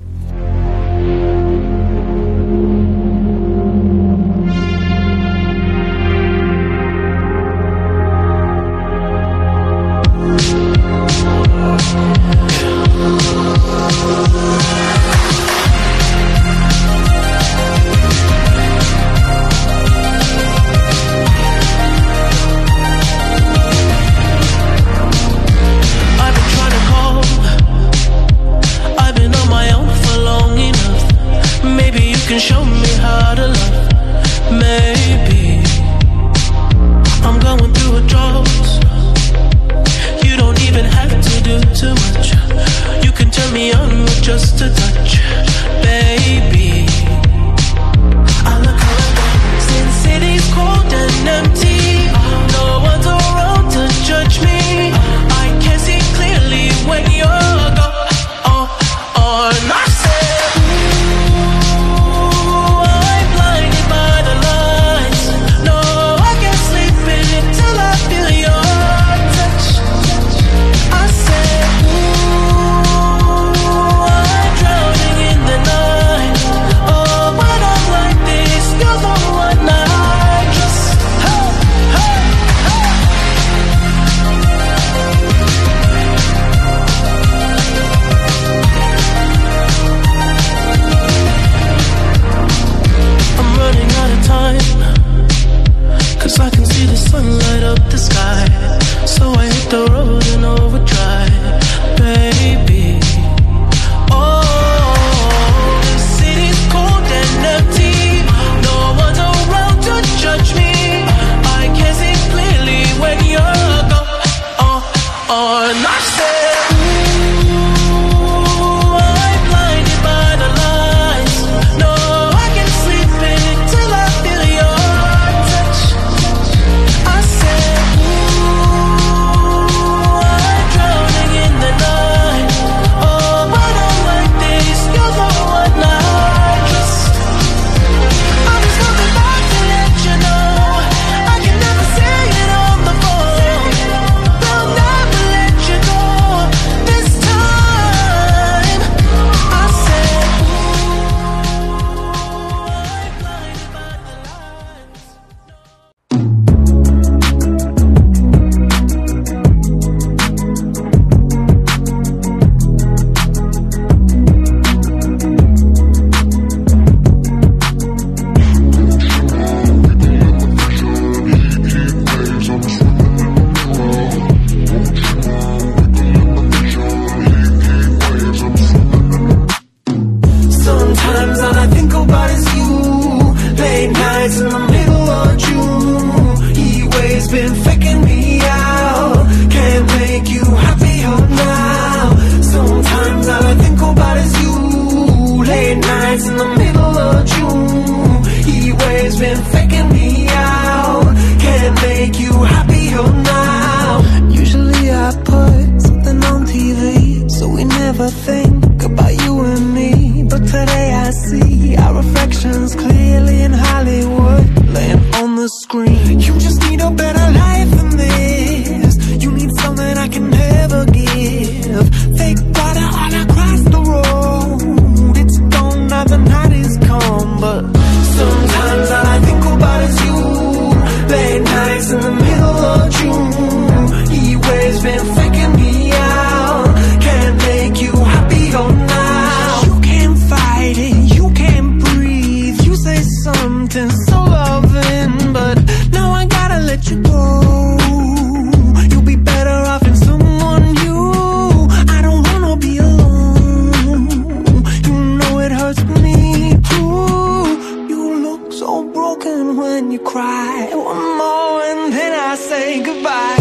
[262.42, 263.41] Say goodbye.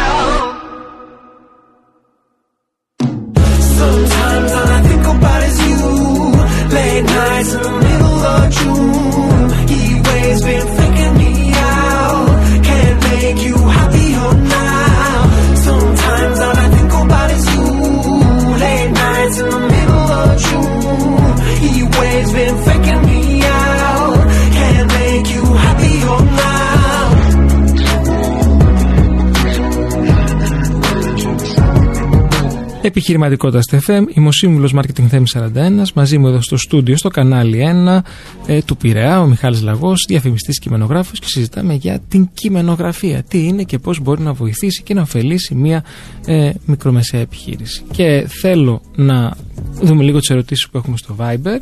[32.91, 37.09] Επιχειρηματικότητα στο FM, είμαι ο σύμβουλος Marketing Theme 41, μαζί μου εδώ στο στούντιο, στο
[37.09, 37.99] κανάλι 1
[38.45, 43.23] ε, του Πειραιά, ο Μιχάλης Λαγός, διαφημιστής κειμενογράφος και συζητάμε για την κειμενογραφία.
[43.23, 45.83] Τι είναι και πώς μπορεί να βοηθήσει και να ωφελήσει μια
[46.25, 47.83] ε, μικρομεσαία επιχείρηση.
[47.91, 49.37] Και θέλω να
[49.81, 51.57] δούμε λίγο τις ερωτήσεις που έχουμε στο Viber.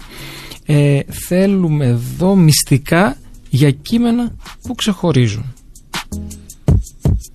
[0.65, 3.17] Ε, θέλουμε εδώ μυστικά
[3.49, 5.53] για κείμενα που ξεχωρίζουν.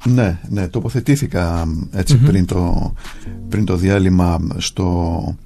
[0.05, 2.93] Ναι, ναι, τοποθετήθηκα έτσι πριν, το,
[3.49, 5.37] πριν το διάλειμμα στο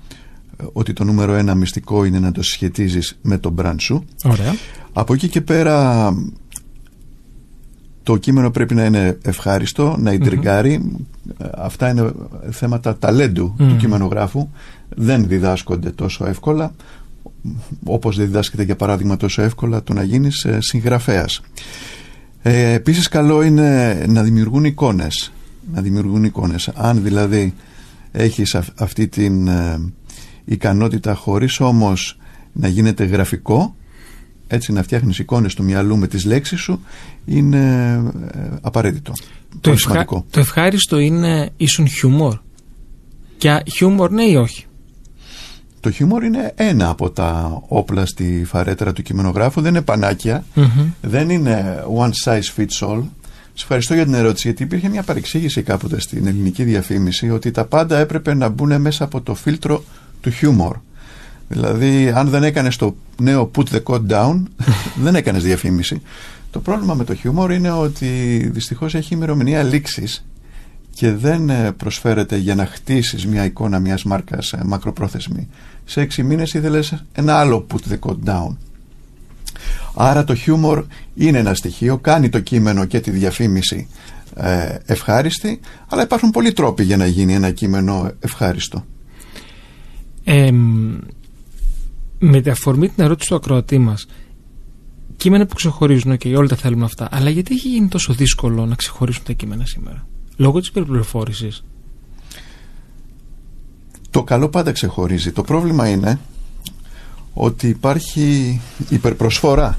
[0.57, 4.05] ε, ότι το νούμερο ένα μυστικό είναι να το συσχετίζεις με το brand σου.
[4.25, 4.55] Ωραία.
[4.93, 6.13] Από εκεί και πέρα
[8.03, 10.97] το κείμενο πρέπει να είναι ευχάριστο, να ιντριγκάρει.
[11.39, 12.13] Ε, Αυτά είναι
[12.51, 14.49] θέματα ταλέντου του κειμενογράφου.
[14.89, 16.73] Δεν διδάσκονται τόσο εύκολα
[17.85, 21.41] όπως δεν διδάσκεται για παράδειγμα τόσο εύκολα το να γίνεις ε, συγγραφέας.
[22.43, 25.33] Ε, επίσης καλό είναι να δημιουργούν εικόνες.
[25.75, 26.69] Να δημιουργούν εικόνες.
[26.75, 27.55] Αν δηλαδή
[28.13, 29.93] έχεις αυ- αυτή την ε,
[30.45, 32.19] ικανότητα χωρίς όμως
[32.53, 33.77] να γίνεται γραφικό,
[34.47, 36.81] έτσι να φτιάχνεις εικόνες του μυαλού με τις λέξεις σου,
[37.25, 37.93] είναι
[38.35, 39.13] ε, απαραίτητο.
[39.13, 39.89] Το, Πολύ ευχα...
[39.91, 40.25] σημαντικό.
[40.31, 42.39] το ευχάριστο είναι ίσον χιούμορ.
[43.37, 44.65] Και χιούμορ ναι ή όχι;
[45.81, 49.61] Το χιούμορ είναι ένα από τα όπλα στη φαρέτρα του κειμενογράφου.
[49.61, 50.45] Δεν είναι πανάκια.
[51.01, 53.03] Δεν είναι one size fits all.
[53.53, 57.65] Σας ευχαριστώ για την ερώτηση, γιατί υπήρχε μια παρεξήγηση κάποτε στην ελληνική διαφήμιση ότι τα
[57.65, 59.85] πάντα έπρεπε να μπουν μέσα από το φίλτρο
[60.21, 60.77] του χιούμορ.
[61.49, 64.43] Δηλαδή, αν δεν έκανες το νέο put the code down,
[65.05, 66.03] δεν έκανες διαφήμιση.
[66.51, 68.07] Το πρόβλημα με το χιούμορ είναι ότι
[68.53, 70.25] δυστυχώς έχει ημερομηνία λήξης
[70.95, 75.49] και δεν ε, προσφέρεται για να χτίσεις μια εικόνα μιας μάρκας ε, μακροπρόθεσμη.
[75.85, 78.57] Σε έξι μήνες ήθελες ένα άλλο put the code down.
[79.95, 83.89] Άρα το χιούμορ είναι ένα στοιχείο, κάνει το κείμενο και τη διαφήμιση
[84.35, 88.85] ε, ευχάριστη, αλλά υπάρχουν πολλοί τρόποι για να γίνει ένα κείμενο ευχάριστο.
[90.25, 90.51] Ε,
[92.19, 94.07] με τη αφορμή την ερώτηση του ακροατή μας,
[95.17, 98.75] κείμενα που ξεχωρίζουν, και όλοι τα θέλουμε αυτά, αλλά γιατί έχει γίνει τόσο δύσκολο να
[98.75, 100.07] ξεχωρίσουν τα κείμενα σήμερα,
[100.41, 101.65] Λόγω της υπερπληροφόρησης.
[104.11, 105.33] Το καλό πάντα ξεχωρίζει.
[105.33, 106.19] Το πρόβλημα είναι
[107.35, 109.79] ότι υπάρχει υπερπροσφορά.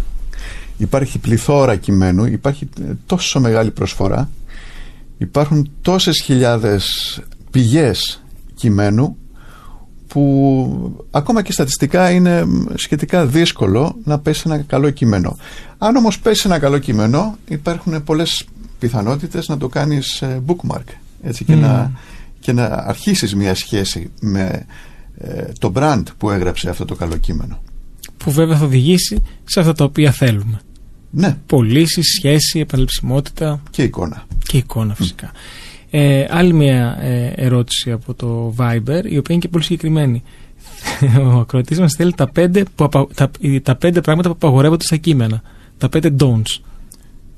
[0.77, 4.29] Υπάρχει πληθώρα κειμένου, υπάρχει ε, τόσο μεγάλη προσφορά,
[5.17, 6.85] υπάρχουν τόσες χιλιάδες
[7.51, 8.23] πηγές
[8.55, 9.17] κειμένου
[10.07, 12.45] που ακόμα και στατιστικά είναι
[12.75, 15.37] σχετικά δύσκολο να πέσει ένα καλό κείμενο.
[15.77, 18.45] Αν όμως πέσει ένα καλό κείμενο υπάρχουν πολλές
[18.79, 20.83] πιθανότητες να το κάνεις ε, bookmark
[21.23, 21.91] έτσι, και, να,
[22.39, 24.65] και να αρχίσεις μια σχέση με
[25.17, 27.61] ε, το brand που έγραψε αυτό το καλό κείμενο.
[28.17, 30.59] Που βέβαια θα οδηγήσει σε αυτά τα οποία θέλουμε.
[31.11, 34.25] Ναι, Πωλήσει, σχέση, επαληψιμότητα και εικόνα.
[34.47, 35.31] και εικόνα φυσικά.
[35.89, 40.23] Ε, άλλη μια ε, ερώτηση από το Viber, η οποία είναι και πολύ συγκεκριμένη.
[41.33, 43.31] Ο ακροατής μας θέλει τα πέντε, που απα- τα,
[43.63, 45.41] τα πέντε πράγματα που απαγορεύονται στα κείμενα.
[45.77, 46.61] Τα πέντε don'ts.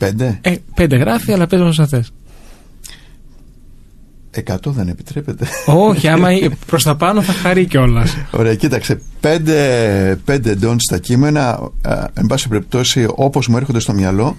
[0.05, 2.11] Πέντε; Ε, πέντε γράφει, αλλά πες μας όσα θες.
[4.31, 5.45] Εκατό δεν επιτρέπεται.
[5.65, 6.27] Όχι, άμα
[6.65, 8.17] προς τα πάνω θα χαρεί κιόλας.
[8.31, 9.01] Ωραία, κοίταξε.
[9.19, 11.49] Πέντε, πέντε don'ts στα κείμενα,
[11.81, 14.37] α, εν πάση περιπτώσει, όπως μου έρχονται στο μυαλό,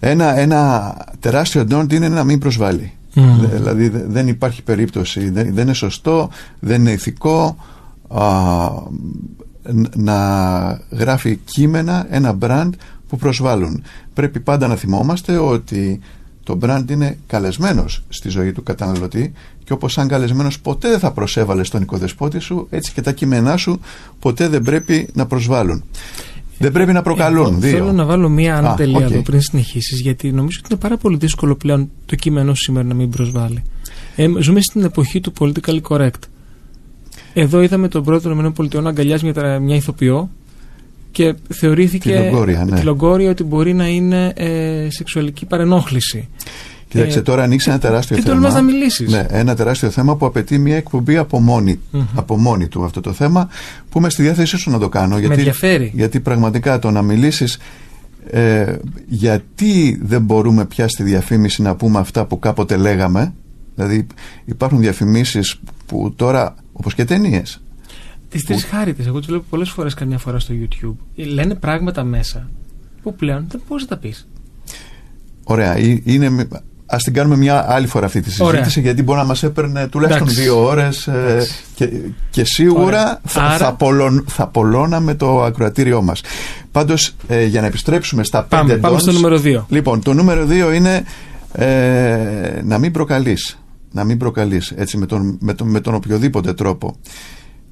[0.00, 2.92] ένα, ένα τεράστιο don't είναι να μην προσβάλλει.
[3.14, 3.40] Μμμ.
[3.40, 7.56] Δε- Δηλαδή δε- δεν υπάρχει περίπτωση, δεν, δεν είναι σωστό, δεν είναι ηθικό
[8.08, 8.24] α,
[9.62, 12.70] ν- να γράφει κείμενα ένα brand
[13.10, 13.82] που προσβάλλουν.
[14.14, 16.00] Πρέπει πάντα να θυμόμαστε ότι
[16.44, 19.32] το brand είναι καλεσμένος στη ζωή του καταναλωτή
[19.64, 23.56] και όπως σαν καλεσμένος ποτέ δεν θα προσέβαλε στον οικοδεσπότη σου, έτσι και τα κείμενά
[23.56, 23.80] σου
[24.18, 25.84] ποτέ δεν πρέπει να προσβάλλουν.
[26.58, 27.46] Δεν πρέπει να προκαλούν.
[27.46, 27.70] Εγώ δύο.
[27.70, 29.12] Θέλω να βάλω μία Α, ανατελεία οκ.
[29.12, 32.86] εδώ πριν συνεχίσεις, γιατί νομίζω ότι είναι πάρα πολύ δύσκολο πλέον το κείμενο σου σήμερα
[32.86, 33.62] να μην προσβάλλει.
[34.16, 36.20] Ε, ζούμε στην εποχή του political correct.
[37.32, 40.30] Εδώ είδαμε τον πρόεδρο των ΗΠΑ να αγκαλιάζει μια, τρα- μια ηθοποιό
[41.10, 42.76] και θεωρήθηκε Τη Λονγκόρια, ναι.
[42.78, 46.28] τη Λονγκόρια ότι μπορεί να είναι ε, σεξουαλική παρενόχληση.
[46.88, 48.34] Κοίταξε, Ε, τώρα ανοίξει ένα τεράστιο τι θέμα.
[48.34, 49.10] τολμάς να μιλήσεις.
[49.10, 52.02] Ναι, ένα τεράστιο θέμα που απαιτεί μια εκπομπή από μόνη, Μμμ.
[52.14, 53.48] από μόνη του αυτό το θέμα
[53.90, 55.18] που είμαι στη διάθεσή σου να το κάνω.
[55.18, 55.90] Γιατί, ενδιαφέρει.
[55.94, 57.58] Γιατί πραγματικά το να μιλήσεις.
[58.30, 58.74] Ε,
[59.06, 63.32] γιατί δεν μπορούμε πια στη διαφήμιση να πούμε αυτά που κάποτε λέγαμε;
[63.74, 64.06] Δηλαδή
[64.44, 67.60] υπάρχουν διαφημίσεις που τώρα, όπως και ταινίες.
[68.30, 70.94] Τις τρεις χάρητε, εγώ τις βλέπω πολλές φορές καμιά φορά στο YouTube.
[71.14, 72.50] Λένε πράγματα μέσα
[73.02, 74.28] που πλέον δεν μπορείς να τα πεις.
[75.44, 76.48] Ωραία, ε- είναι,
[76.86, 78.82] ας την κάνουμε μια άλλη φορά αυτή τη συζήτηση Ωραία.
[78.86, 80.42] γιατί μπορεί να μας έπαιρνε τουλάχιστον Εντάξει.
[80.42, 81.90] δύο ώρες ε, και,
[82.30, 83.20] και σίγουρα Ωραία.
[83.24, 86.20] θα, Άρα- θα, πολλων- θα πολλώναμε το ακροατήριό μας.
[86.72, 89.64] Πάντως ε, για να επιστρέψουμε στα Πάμε, πέντε πάμε don'ts, στο νούμερο 2.
[89.68, 91.04] Λοιπόν, το νούμερο δύο είναι
[91.52, 93.58] ε, να μην προκαλείς.
[93.92, 96.96] Να μην προκαλείς έτσι με τον, με, τον, με τον οποιοδήποτε τρόπο.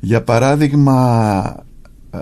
[0.01, 1.65] Για παράδειγμα,
[2.11, 2.19] ε,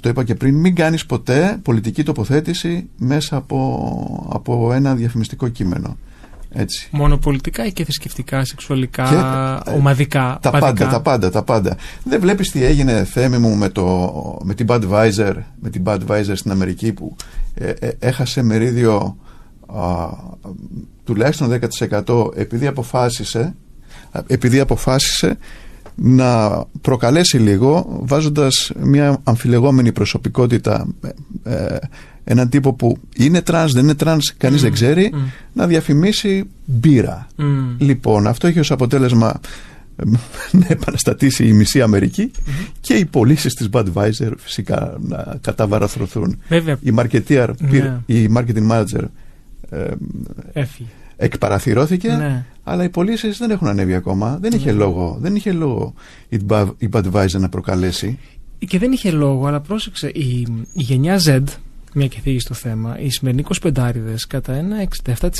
[0.00, 5.96] το είπα και πριν, μην κάνεις ποτέ πολιτική τοποθέτηση μέσα από, από ένα διαφημιστικό κείμενο.
[6.52, 6.88] Έτσι.
[6.90, 9.08] Μονοπολιτικά ή και θρησκευτικά, σεξουαλικά,
[9.64, 10.72] Και, ε, ομαδικά, Τα παδικά.
[10.72, 11.76] πάντα, τα πάντα, τα πάντα.
[12.04, 16.50] Δεν βλέπεις τι έγινε θέμη μου με, το, με την Budweiser, με την Budweiser στην
[16.50, 17.16] Αμερική που
[17.54, 19.16] ε, ε, έχασε μερίδιο
[19.66, 20.08] α,
[21.04, 21.58] τουλάχιστον
[22.04, 23.54] 10% επειδή αποφάσισε,
[24.10, 25.38] α, επειδή αποφάσισε
[26.02, 30.86] να προκαλέσει λίγο βάζοντας μια αμφιλεγόμενη προσωπικότητα
[31.44, 31.78] ε, ε,
[32.24, 35.18] έναν τύπο που είναι τρανς, δεν είναι τρανς, κανείς δεν ξέρει μμ.
[35.52, 37.26] να διαφημίσει μπύρα.
[37.36, 37.74] Μμ.
[37.78, 39.40] Λοιπόν, αυτό έχει ως αποτέλεσμα
[39.96, 40.02] ε,
[40.52, 42.30] να επαναστατήσει η μισή Αμερική
[42.80, 46.38] και οι πωλήσεις της Budweiser φυσικά να καταβαραθρωθούν.
[46.48, 48.14] Βέβαια, Η marketeer, πήρε- Ναι.
[48.16, 49.02] η marketing manager
[49.70, 49.86] ε,
[50.52, 50.88] έφυγε.
[51.22, 52.44] Εκπαραθυρώθηκε Ναι.
[52.64, 54.38] αλλά οι πωλήσεις δεν έχουν ανέβει ακόμα.
[54.40, 55.94] Δεν είχε λόγο, δεν είχε λόγο
[56.28, 58.18] η, Bud- η Budweiser να προκαλέσει.
[58.58, 61.42] Και δεν είχε λόγο, αλλά πρόσεξε, η, η γενιά Z,
[61.94, 63.92] μια και θίγει στο θέμα, οι σημερινοί 25
[64.28, 64.76] κατά ένα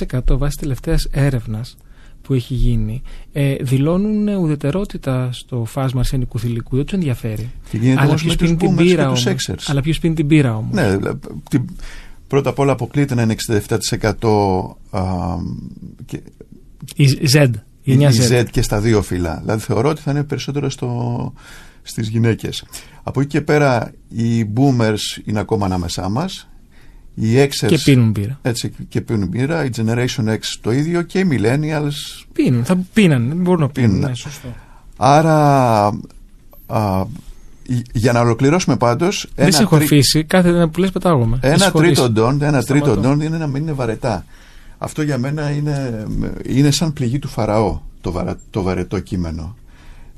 [0.09, 1.77] 67% βάσει τελευταίας έρευνας
[2.23, 3.03] που έχει γίνει,
[3.33, 6.77] ε, δηλώνουν ουδετερότητα στο φάσμα αρσενικού θηλυκού.
[6.77, 7.51] Δεν τους ενδιαφέρει.
[7.71, 9.65] Και γίνεται Αλλά όμως ποιος με τους πίνει την boomers πύρα και τους όμως; Xers.
[9.67, 11.19] Αλλά ποιος πίνει την πύρα όμως; Ναι, δηλαδή,
[11.51, 11.65] τι-
[12.31, 15.03] πρώτα απ' όλα αποκλείεται να είναι 67% α,
[16.07, 16.21] και,
[16.95, 17.51] Η Z.
[17.83, 18.41] Η γενιά η Z.
[18.41, 19.39] Z και στα δύο φύλλα.
[19.41, 21.33] Δηλαδή θεωρώ ότι θα είναι περισσότερο στο,
[21.83, 22.65] στις γυναίκες.
[23.03, 26.49] Από εκεί και πέρα οι boomers είναι ακόμα ανάμεσά μας.
[27.15, 28.39] Οι Xers Και πίνουν πύρα.
[28.43, 29.65] έτσι, και πίνουν μπύρα.
[29.65, 32.25] Η Generation X το ίδιο και οι Millennials.
[32.33, 33.91] Πίνουν, θα πίναν, δεν μπορούν να πίνουν.
[33.91, 34.09] Πίνουν.
[34.09, 34.49] Ναι, σωστό.
[34.97, 35.87] Άρα
[36.67, 37.07] α, η-
[37.93, 41.39] για να ολοκληρώσουμε πάντως δεν σε έχω τρί- αφήσει, κάθε ένα που λες πετάγομαι.
[41.43, 41.89] Με ένα συγχωρείς.
[41.89, 43.01] τρίτο ντόν, ένα τρίτο Σταματώ.
[43.09, 44.25] ντόν είναι να μην είναι βαρετά.
[44.79, 46.07] Αυτό για μένα είναι,
[46.47, 49.57] είναι σαν πληγή του Φαραώ το, βαρα, το βαρετό κείμενο.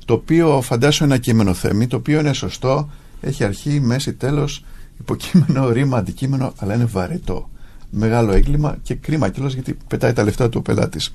[0.05, 2.89] Το οποίο φαντάσου ένα κείμενο θέμη, το οποίο είναι σωστό,
[3.21, 4.63] έχει αρχή, μέση, τέλος,
[4.99, 7.49] υποκείμενο, ρήμα, αντικείμενο, αλλά είναι βαρετό.
[7.89, 11.11] Μεγάλο έγκλημα και κρίμα κιόλας γιατί πετάει τα λεφτά του ο πελάτης.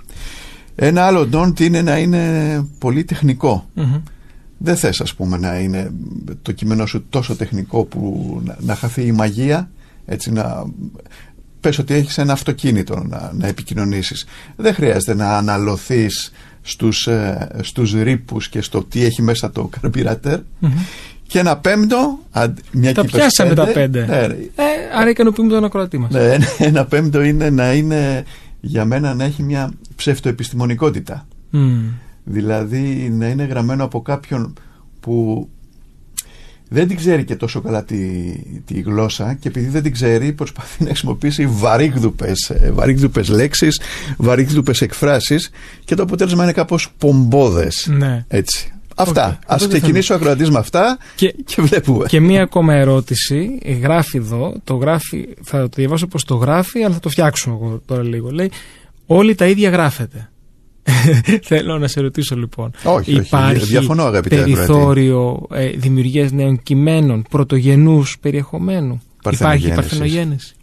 [0.74, 3.68] Ένα άλλο ντόν είναι να είναι πολύ τεχνικό.
[3.74, 3.94] Μμμ.
[4.58, 5.90] Δεν θες ας πούμε να είναι
[6.42, 9.70] το κείμενό σου τόσο τεχνικό που να, να χαθεί η μαγεία
[10.06, 10.64] έτσι να
[11.60, 16.32] πες ότι έχεις ένα αυτοκίνητο να, να επικοινωνήσεις δεν χρειάζεται να αναλωθείς
[16.62, 20.70] στους, ε, στους ρήπους και στο τι έχει μέσα το καρμπυρατέρ Μμμ.
[21.26, 24.06] και ένα πέμπτο αντ- μια Τα και είπες πιάσαμε τα πέντε.
[24.06, 24.36] ναι, Ε,
[25.00, 26.10] άρα ικανοποιούμε τον ακροατή μας.
[26.10, 28.24] ναι, ένα, ένα πέμπτο είναι να είναι
[28.60, 31.80] για μένα να έχει μια ψευτοεπιστημονικότητα Μμ.
[32.30, 34.52] Δηλαδή να είναι γραμμένο από κάποιον
[35.00, 35.48] που
[36.70, 37.98] δεν την ξέρει και τόσο καλά τη,
[38.64, 43.80] τη γλώσσα και επειδή δεν την ξέρει προσπαθεί να χρησιμοποιήσει βαρύγδουπες, ε, βαρύγδουπες λέξεις,
[44.16, 45.50] βαρύγδουπες εκφράσεις
[45.84, 47.88] και το αποτέλεσμα είναι κάπως πομπώδες.
[47.90, 48.24] Ναι.
[48.28, 48.72] Έτσι.
[48.96, 49.26] Αυτά.
[49.26, 49.32] Οκ.
[49.46, 52.06] Ας Οπότε θα- ξεκινήσει ο ακροατής με αυτά Και- και, βλέπουμε.
[52.06, 56.82] Και μία ακόμα ερώτηση, ε, γράφει εδώ, το γράφει, θα το διαβάσω πως το γράφει,
[56.82, 58.30] αλλά θα το φτιάξω εγώ τώρα λίγο.
[58.30, 58.50] Λέει,
[59.06, 60.30] όλοι τα ίδια γράφετε.
[61.42, 62.70] Θέλω να σε ρωτήσω λοιπόν.
[62.84, 69.74] Όχι, όχι, Υπάρχει διαφωνώ, αγαπητέ περιθώριο ε, δημιουργίας νέων κειμένων, πρωτογενούς περιεχομένου; Υπάρχει Παρθενογέννησης.
[69.74, 70.54] παρθενογέννηση.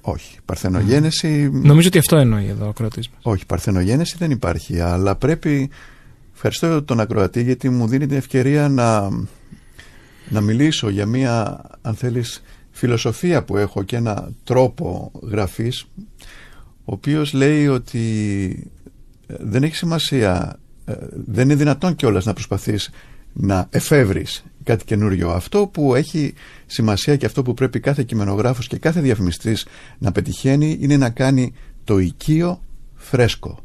[0.00, 0.36] Όχι.
[0.44, 1.50] Παρθενογένεση.
[1.52, 3.18] Νομίζω ότι αυτό εννοεί εδώ ο ακροατής μας.
[3.22, 5.70] Όχι, παρθενογένεση δεν υπάρχει, αλλά πρέπει.
[6.34, 9.08] Ευχαριστώ τον ακροατή γιατί μου δίνει την ευκαιρία να,
[10.28, 15.86] να μιλήσω για μία, αν θέλεις, φιλοσοφία που έχω και ένα τρόπο γραφής,
[16.84, 18.00] ο οποίος λέει ότι
[18.60, 18.73] ε,
[19.26, 22.90] δεν έχει σημασία, ε, δεν είναι δυνατόν κιόλας να προσπαθείς
[23.32, 25.30] να εφεύρεις κάτι καινούριο.
[25.30, 26.34] Αυτό που έχει
[26.66, 29.66] σημασία και αυτό που πρέπει κάθε κειμενογράφος και κάθε διαφημιστής
[29.98, 31.52] να πετυχαίνει είναι να κάνει
[31.84, 32.60] το οικείο
[32.94, 33.58] φρέσκο.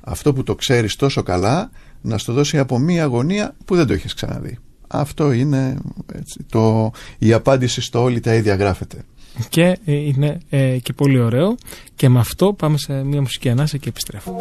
[0.00, 3.92] Αυτό που το ξέρεις τόσο καλά να στο δώσει από μία αγωνία που δεν το
[3.92, 4.58] έχεις ξαναδεί.
[4.88, 5.78] Αυτό είναι
[6.14, 9.04] έτσι, το, η απάντηση στο όλοι τα ίδια γράφεται.
[9.48, 11.54] Και ε, είναι ε, και πολύ ωραίο.
[11.94, 14.38] Και με αυτό πάμε σε μια μουσική ανάσα και επιστρέφουμε.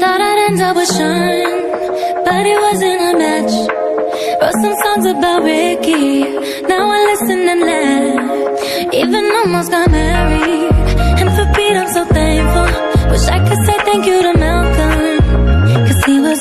[0.00, 1.42] Thought I'd end up with Sean,
[2.24, 3.54] but it wasn't a match.
[4.40, 6.22] Wrote some songs about Ricky,
[6.70, 8.94] now I listen and laugh.
[8.94, 10.70] Even almost got married,
[11.18, 12.68] and for Pete I'm so thankful.
[13.10, 15.18] Wish I could say thank you to Malcolm,
[15.88, 16.40] cause he was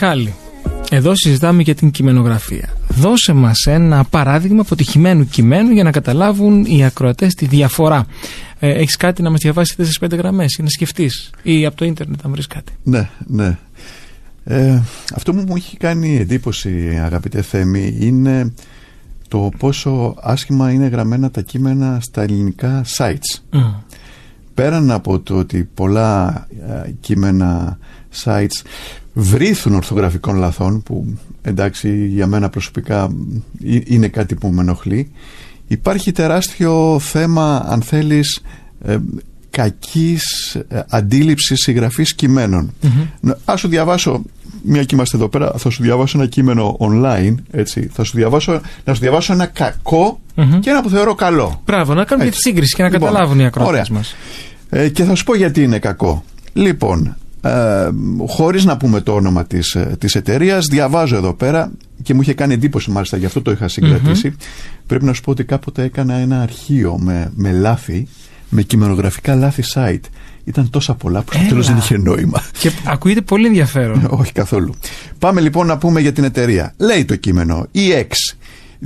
[0.00, 0.34] Μιχάλη,
[0.90, 2.68] εδώ συζητάμε για την κειμενογραφία.
[2.88, 8.06] Δώσε μας ένα παράδειγμα αποτυχημένου κειμένου για να καταλάβουν οι ακροατές τη διαφορά.
[8.58, 12.22] Ε, έχεις κάτι να μας διαβάσεις 4-5 γραμμές ή να σκεφτείς ή από το ίντερνετ
[12.24, 13.58] να βρεις κάτι; Ναι, ναι.
[14.44, 14.82] Ε,
[15.14, 18.52] αυτό που μου έχει κάνει εντύπωση αγαπητέ Θέμη είναι
[19.28, 23.40] το πόσο άσχημα είναι γραμμένα τα κείμενα στα ελληνικά sites.
[23.50, 23.60] Μμ.
[24.54, 27.78] Πέραν από το ότι πολλά ε, κείμενα
[28.24, 28.62] sites
[29.16, 33.02] βρίθουν ορθογραφικών λαθών που εντάξει για μένα προσωπικά
[33.64, 35.10] ε, είναι κάτι που με ενοχλεί
[35.66, 38.42] υπάρχει τεράστιο θέμα αν θέλεις
[38.84, 38.96] ε,
[39.50, 42.72] κακής ε, αντίληψης συγγραφής κειμένων.
[43.20, 44.22] Να- Ας σου διαβάσω,
[44.62, 47.88] μια και είμαστε εδώ πέρα, θα σου διαβάσω ένα κείμενο online, έτσι.
[47.92, 50.60] Θα σου διαβάσω, να σου διαβάσω ένα κακό Μμμ.
[50.60, 51.62] και ένα που θεωρώ καλό.
[51.64, 52.48] Μπράβο, να κάνουμε και τη Έτσι.
[52.48, 53.84] σύγκριση και να Λοιπόν, καταλάβουν οι ακροατές ωραία.
[53.90, 54.14] μας.
[54.70, 56.24] Ε, και θα σου πω γιατί είναι κακό.
[56.52, 57.90] Λοιπόν, ε,
[58.26, 61.72] χωρίς να πούμε το όνομα της, ε, της εταιρείας, διαβάζω εδώ πέρα
[62.02, 64.36] και μου είχε κάνει εντύπωση μάλιστα, γι' αυτό το είχα συγκρατήσει.
[64.86, 68.08] Πρέπει να σου πω ότι κάποτε έκανα ένα αρχείο με, με λάθη,
[68.48, 70.08] με κειμενογραφικά λάθη site.
[70.44, 71.48] Ήταν τόσα πολλά που στο Έλα.
[71.48, 72.42] τέλος δεν είχε νόημα.
[72.58, 74.06] Και ακούγεται πολύ ενδιαφέρον.
[74.20, 74.74] Όχι καθόλου.
[75.18, 76.74] Πάμε λοιπόν να πούμε για την εταιρεία.
[76.76, 78.34] Λέει το κείμενο, η X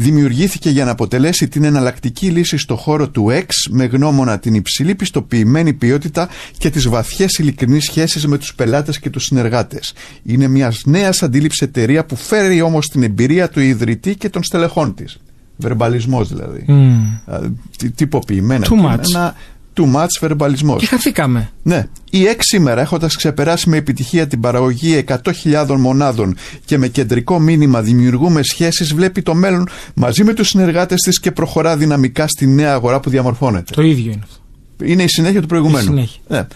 [0.00, 4.94] δημιουργήθηκε για να αποτελέσει την εναλλακτική λύση στο χώρο του X με γνώμονα την υψηλή
[4.94, 6.28] πιστοποιημένη ποιότητα
[6.58, 9.92] και τις βαθιές ειλικρινείς σχέσεις με τους πελάτες και τους συνεργάτες.
[10.22, 14.94] Είναι μια νέα αντίληψη εταιρεία που φέρει όμως την εμπειρία του ιδρυτή και των στελεχών
[14.94, 15.18] της.
[15.56, 16.64] Βερμπαλισμός δηλαδή.
[16.66, 17.04] Μμμ.
[17.24, 19.00] Δηλαδή, τι- τυποποιημένα Too much.
[19.00, 19.34] κείμενα,
[19.78, 20.80] Too much βερμπαλισμός.
[20.80, 21.50] Και χαθήκαμε.
[21.62, 21.88] Ναι.
[22.10, 27.82] Η ΕΚ σήμερα, έχοντας ξεπεράσει με επιτυχία την παραγωγή 100.000 μονάδων και με κεντρικό μήνυμα
[27.82, 32.72] δημιουργούμε σχέσεις, βλέπει το μέλλον μαζί με τους συνεργάτες της και προχωρά δυναμικά στη νέα
[32.72, 33.74] αγορά που διαμορφώνεται.
[33.74, 34.36] Το ίδιο είναι αυτό.
[34.84, 35.84] Είναι η συνέχεια του προηγουμένου.
[35.84, 36.20] Η συνέχεια.
[36.28, 36.46] Ναι.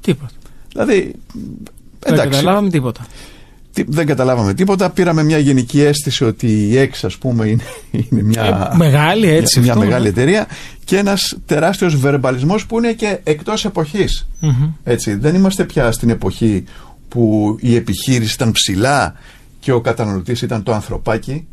[0.00, 0.32] Τίποτα.
[0.72, 1.12] Δηλαδή.
[1.98, 3.06] Δεν Εντάξει, καταλάβαμε τίποτα.
[3.76, 4.90] Τι- δεν καταλάβαμε τίποτα.
[4.90, 8.70] Πήραμε μια γενική αίσθηση ότι η ΕΚ, ας πούμε, είναι, είναι μια.
[8.72, 9.60] Ε, μεγάλη έτσι.
[9.60, 10.08] μια αυτό, μεγάλη ναι.
[10.08, 10.46] εταιρεία
[10.84, 14.28] και ένας τεράστιος βερμπαλισμός που είναι και εκτός εποχής.
[14.40, 14.70] Μμμ.
[14.84, 16.64] Έτσι, δεν είμαστε πια στην εποχή
[17.08, 19.14] που η επιχείρηση ήταν ψηλά
[19.60, 21.46] και ο καταναλωτής ήταν το ανθρωπάκι.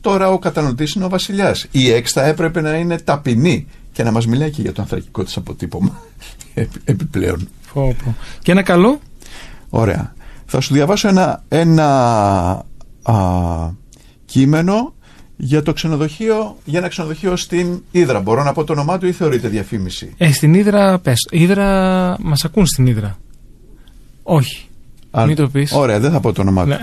[0.00, 1.66] Τώρα ο καταναλωτής είναι ο βασιλιάς.
[1.70, 5.24] Η ΕΚΣ θα έπρεπε να είναι ταπεινή και να μας μιλάει και για το ανθρακικό
[5.24, 6.00] της αποτύπωμα.
[6.54, 7.48] Επι- Επιπλέον.
[7.72, 8.16] Πω, πω.
[8.42, 9.00] Και ένα καλό;
[9.68, 10.14] Ωραία.
[10.54, 11.86] Θα σου διαβάσω ένα, ένα
[13.02, 13.14] α,
[14.24, 14.94] κείμενο
[15.36, 18.20] για το ξενοδοχείο, για ένα ξενοδοχείο στην Ήδρα.
[18.20, 21.18] Μπορώ να πω το όνομά του ή θεωρείται διαφήμιση; Ε, στην Ήδρα, πες.
[21.30, 23.18] Ήδρα, μας ακούν στην Ήδρα.
[24.22, 24.68] Όχι.
[25.10, 25.72] Αν- Μην το πεις.
[25.72, 26.68] Ωραία, δεν θα πω το όνομά του.
[26.68, 26.78] Ναι.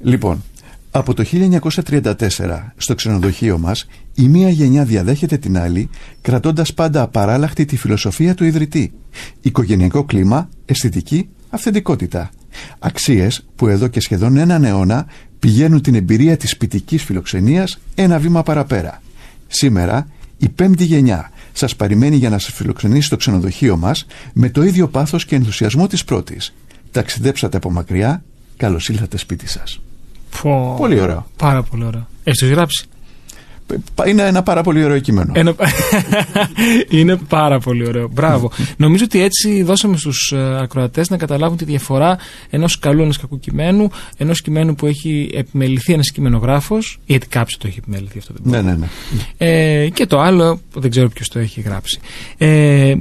[0.00, 0.42] Λοιπόν,
[0.90, 7.64] από το 1934 στο ξενοδοχείο μας η μία γενιά διαδέχεται την άλλη κρατώντας πάντα απαράλλαχτη
[7.64, 8.92] τη φιλοσοφία του ιδρυτή.
[9.40, 12.30] Οικογενειακό κλίμα, αισθητική, αυθεντικότητα.
[12.78, 15.06] Αξίες που εδώ και σχεδόν έναν αιώνα
[15.38, 19.02] πηγαίνουν την εμπειρία της σπιτικής φιλοξενίας ένα βήμα παραπέρα.
[19.46, 20.06] Σήμερα
[20.38, 24.88] η πέμπτη γενιά σας περιμένει για να σας φιλοξενήσει στο ξενοδοχείο μας με το ίδιο
[24.88, 26.54] πάθος και ενθουσιασμό της πρώτης.
[26.90, 28.22] Ταξιδέψατε από μακριά,
[28.56, 29.80] καλώς ήλθατε σπίτι σας.
[30.42, 30.74] Πω.
[30.78, 31.26] Πολύ ωραίο.
[31.36, 32.06] Πάρα πολύ ωραίο.
[32.24, 32.86] Έχεις το γράψει;
[33.94, 35.32] Π- Είναι ένα πάρα πολύ ωραίο κείμενο.
[35.36, 35.54] Ένα...
[36.88, 38.08] είναι πάρα πολύ ωραίο.
[38.08, 38.50] Μπράβο.
[38.76, 42.18] Νομίζω ότι έτσι δώσαμε στους ακροατές να καταλάβουν τη διαφορά
[42.50, 47.66] ενός καλού ενός κακού κειμένου, ενός κειμένου που έχει επιμεληθεί ένας κειμενογράφος, γιατί κάποιος το
[47.66, 48.86] έχει επιμεληθεί αυτό δεν Ναι, ναι, ναι.
[49.36, 51.98] ε, και το άλλο που δεν ξέρω ποιος το έχει γράψει.
[52.38, 52.94] Ε,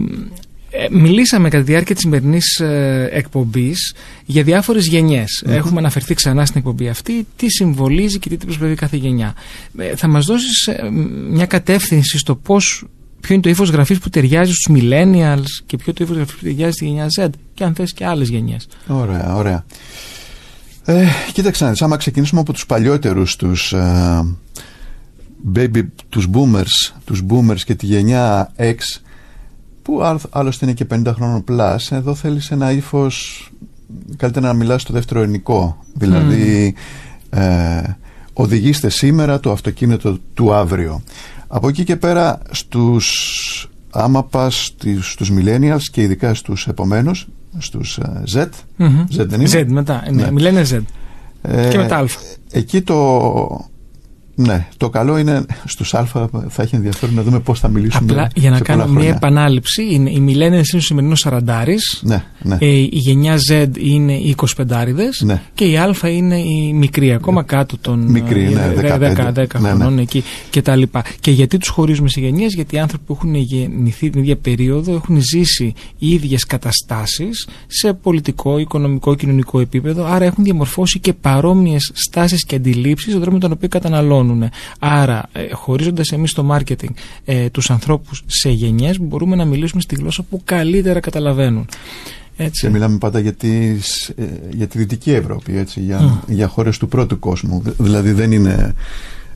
[0.74, 3.94] ε, μιλήσαμε κατά τη διάρκεια της σημερινής ε, εκπομπής
[4.26, 5.44] για διάφορες γενιές.
[5.48, 9.34] Έχουμε αναφερθεί ξανά στην εκπομπή αυτή τι συμβολίζει και τι προσφέρει κάθε γενιά.
[9.78, 10.90] Ε, θα μας δώσεις ε,
[11.30, 12.86] μια κατεύθυνση στο πώς
[13.20, 16.44] ποιο είναι το ύφος γραφής που ταιριάζει στους millennials και ποιο το ύφος γραφής που
[16.44, 18.68] ταιριάζει στη γενιά Z και αν θες και άλλες γενιές.
[18.88, 19.66] Ωραία, ωραία.
[20.86, 24.36] Ε, κοίταξε να δεις, άμα ξεκινήσουμε από τους παλιότερους, τους ε,
[25.56, 28.78] baby, τους boomers, τους boomers και τη γενιά X,
[29.82, 33.50] που άλλ- άλλωστε είναι και 50 χρόνων plus, εδώ θέλεις ένα ύφος,
[34.18, 35.78] καλύτερα να μιλάς στο δεύτερο ελληνικό.
[35.94, 36.76] Δηλαδή,
[37.30, 37.82] ε,
[38.34, 41.02] οδηγήστε σήμερα το αυτοκίνητο του αύριο.
[41.48, 47.28] Από εκεί και πέρα, στους, άμα πας στους, στους millennials και ειδικά στους επομένους,
[47.58, 49.04] στους ε, Z, Μμμ.
[49.16, 50.32] Z δεν είναι; Z μετά, ναι, Ναι.
[50.32, 50.80] μιλάνε Z.
[51.42, 52.06] Ε, Και μετά Α.
[52.52, 53.70] Εκεί το.
[54.46, 56.06] Ναι, το καλό είναι στους Α
[56.50, 58.12] θα έχει ενδιαφέρον να δούμε πώς θα μιλήσουμε.
[58.12, 59.16] Απλά για να σε πολλά κάνω μια χρόνια.
[59.16, 61.40] επανάληψη, είναι, οι millennials είναι ο σημερινός 40
[62.02, 62.58] Ναι, ναι.
[62.60, 64.64] ε, η γενιά Z είναι οι 25
[65.20, 65.42] Ναι.
[65.54, 69.34] και η Α είναι η μικρή, ακόμα κάτω των Μικρή, ε, ναι, 10, 15.
[69.34, 70.02] 10 Ναι, χρονών ναι.
[70.02, 71.04] εκεί και τα λοιπά.
[71.20, 74.94] Και γιατί τους χωρίζουμε σε γενιές, γιατί οι άνθρωποι που έχουν γεννηθεί την ίδια περίοδο
[74.94, 81.92] έχουν ζήσει οι ίδιες καταστάσεις σε πολιτικό, οικονομικό, κοινωνικό επίπεδο, άρα έχουν διαμορφώσει και παρόμοιες
[81.94, 84.31] στάσεις και αντιλήψεις στον τρόπο με τον οποίο καταναλώνουν.
[84.80, 86.90] Άρα, ε, χωρίζοντας εμείς το marketing
[87.26, 91.68] ε, τους ανθρώπους σε γενιές, μπορούμε να μιλήσουμε στη γλώσσα που καλύτερα καταλαβαίνουν.
[92.38, 92.66] Έτσι.
[92.66, 96.88] Και μιλάμε πάντα για, τις, ε, για τη Δυτική Ευρώπη, έτσι, για, για χώρες του
[96.88, 97.62] πρώτου κόσμου.
[97.62, 98.74] Δ- Δηλαδή δεν είναι...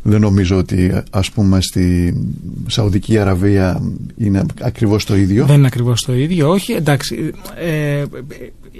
[0.08, 2.16] Δεν νομίζω ότι ας πούμε στη
[2.68, 3.82] Σαουδική Αραβία
[4.18, 5.46] είναι ακριβώς το ίδιο.
[5.46, 6.74] Δεν είναι ακριβώς το ίδιο, όχι.
[6.74, 8.04] Εντάξει, ε,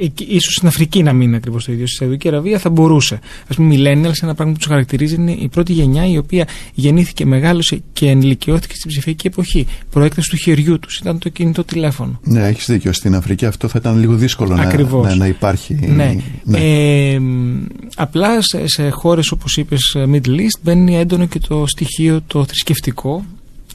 [0.02, 1.88] ε, εκεί- ίσως στην Αφρική να μην είναι ακριβώς το ίδιο.
[1.88, 3.20] Στη Σαουδική Αραβία θα μπορούσε.
[3.48, 6.48] Α πούμε, οι millennials, ένα πράγμα που τους χαρακτηρίζει είναι η πρώτη γενιά η οποία
[6.74, 9.68] γεννήθηκε, μεγάλωσε και ενηλικιώθηκε στην ψηφιακή εποχή.
[9.90, 12.20] Προέκταση του χεριού τους ήταν το κινητό τηλέφωνο.
[12.24, 12.94] Ναι, έχεις δίκιο.
[12.94, 15.08] Στην Αφρική αυτό θα ήταν λίγο δύσκολο να, Ακριβώς.
[15.08, 15.74] να, να υπάρχει.
[15.74, 16.16] Ναι.
[16.52, 17.66] Ε, μ,
[17.96, 22.46] απλά σε, σε χώρες όπως είπες ε, Middle East μπαίνει έντονο και το στοιχείο το
[22.46, 23.26] θρησκευτικό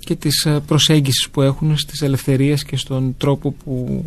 [0.05, 4.05] και της ε, προσέγγισης που έχουν στις ελευθερίες και στον τρόπο που,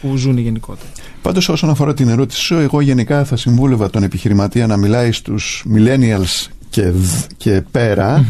[0.00, 0.88] που ζουν γενικότερα.
[1.22, 5.64] Πάντως, όσον αφορά την ερώτηση σου, εγώ γενικά θα συμβούλευα τον επιχειρηματία να μιλάει στους
[5.74, 8.26] millennials και, δ- και πέρα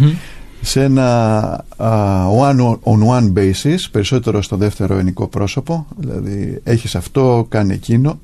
[0.61, 1.45] σε ένα
[1.77, 8.21] α, one-on-one basis, περισσότερο στο δεύτερο ενικό πρόσωπο, δηλαδή έχεις αυτό, κάνει εκείνο,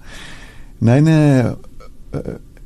[0.78, 1.38] να είναι
[2.10, 2.18] ε,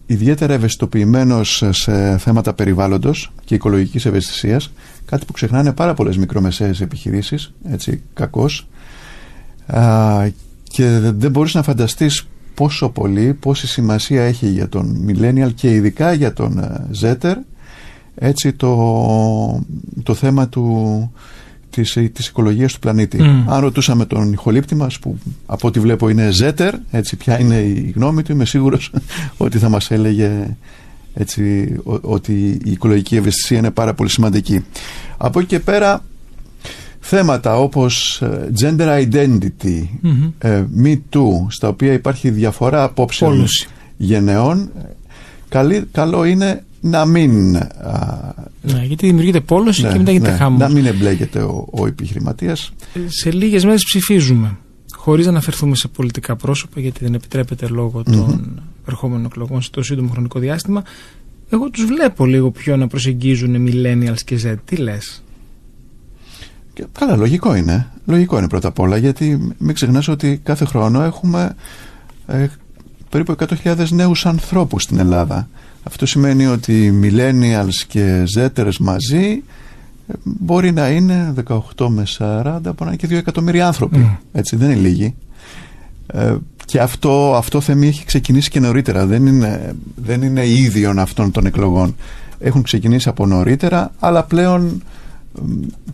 [0.07, 4.73] ιδιαίτερα ευαισθητοποιημένος σε θέματα περιβάλλοντος και οικολογικής ευαισθησίας,
[5.05, 8.67] κάτι που ξεχνάνε πάρα πολλές μικρομεσαίες επιχειρήσεις, έτσι, κακώς,
[9.67, 10.27] Α,
[10.77, 16.13] και δεν μπορείς να φανταστείς πόσο πολύ, πόση σημασία έχει για τον millennial και ειδικά
[16.13, 17.35] για τον ε, Zetter
[18.15, 18.77] έτσι το,
[20.03, 21.11] το θέμα του,
[21.71, 23.23] της, της οικολογίας του πλανήτη.
[23.23, 23.51] Μμ.
[23.51, 27.93] Αν ρωτούσαμε τον ηχολήπτη μας που από ό,τι βλέπω είναι Zetter, έτσι ποια είναι η
[27.97, 28.93] γνώμη του, είμαι σίγουρος
[29.37, 30.57] ότι θα μας έλεγε
[31.15, 32.33] έτσι, ο- ότι
[32.65, 34.65] η οικολογική ευαισθησία είναι πάρα πολύ σημαντική.
[35.17, 36.05] Από εκεί και πέρα
[37.09, 40.31] θέματα όπως ε, gender identity, Μμμ.
[40.39, 43.69] ε, me too, στα οποία υπάρχει διαφορά απόψεων Πόλωση.
[43.97, 44.83] γενεών, ε,
[45.49, 50.37] καλή, καλό είναι να μην, α, Ναι, γιατί δημιουργείται πόλωση ναι, και μετά γίνεται ναι,
[50.37, 50.61] χάμος.
[50.61, 52.73] να μην εμπλέκεται ο, ο επιχειρηματίας.
[53.07, 54.57] Σε λίγες μέρες ψηφίζουμε.
[54.97, 59.87] Χωρίς να αναφερθούμε σε πολιτικά πρόσωπα, γιατί δεν επιτρέπεται λόγω των ερχόμενων εκλογών σε τόσο
[59.87, 60.83] σύντομο χρονικό διάστημα.
[61.51, 64.55] Εγώ τους βλέπω λίγο πιο να προσεγγίζουν millennials και Z.
[64.65, 65.23] Τι λες;
[66.77, 67.87] Και, καλά, λογικό είναι.
[68.07, 71.55] Λογικό είναι πρώτα απ' όλα, γιατί μην ξεχνάς ότι κάθε χρόνο έχουμε
[72.27, 72.47] ε,
[73.09, 75.49] περίπου 100.000 νέους ανθρώπους στην Ελλάδα.
[75.83, 79.43] Αυτό σημαίνει ότι οι millennials και Zetters μαζί
[80.07, 81.35] ε, μπορεί να είναι
[81.77, 83.99] 18 με 40, μπορεί να είναι και 2 εκατομμύρια άνθρωποι.
[83.99, 84.09] Μμ.
[84.33, 85.15] Έτσι, δεν είναι λίγοι.
[86.07, 89.07] Ε, και αυτό, αυτό θέμη έχει ξεκινήσει και νωρίτερα.
[89.07, 91.97] Δεν είναι, δεν είναι ίδιον αυτών των εκλογών.
[92.39, 94.77] Έχουν ξεκινήσει από νωρίτερα, αλλά πλέον μ,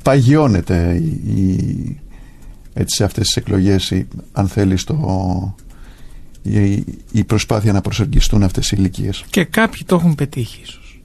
[0.03, 2.01] παγιώνεται η, η-
[2.72, 5.55] έτσι, σε αυτές τις εκλογές η- αν θέλεις το,
[6.43, 9.24] η, η προσπάθεια να προσεγγιστούν αυτές οι ηλικίες.
[9.30, 11.01] Και κάποιοι το έχουν πετύχει ίσως.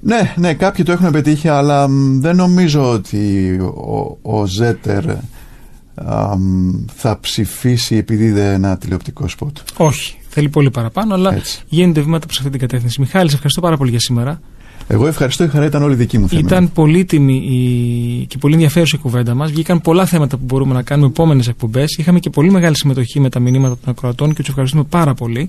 [0.00, 5.04] Ναι, ναι, κάποιοι το έχουν πετύχει, αλλά μ, δεν νομίζω ότι ο, ο Ζέτερ
[5.94, 9.56] α, μ, θα ψηφίσει επειδή είδε ένα τηλεοπτικό σποτ.
[9.76, 10.18] Όχι.
[10.28, 11.62] Θέλει πολύ παραπάνω, αλλά Έτσι.
[11.66, 13.00] γίνονται βήματα προς αυτή την κατεύθυνση.
[13.00, 14.40] Μιχάλη, σε ευχαριστώ πάρα πολύ για σήμερα.
[14.86, 16.40] Εγώ ευχαριστώ, η χαρά ήταν όλη δική μου θέμα.
[16.40, 18.26] Ήταν πολύτιμη η...
[18.26, 19.50] και πολύ ενδιαφέρουσα η κουβέντα μας.
[19.50, 21.96] Βγήκαν πολλά θέματα που μπορούμε να κάνουμε επόμενες εκπομπές.
[21.96, 25.48] Είχαμε και πολύ μεγάλη συμμετοχή με τα μηνύματα των ακροατών και τους ευχαριστούμε πάρα πολύ.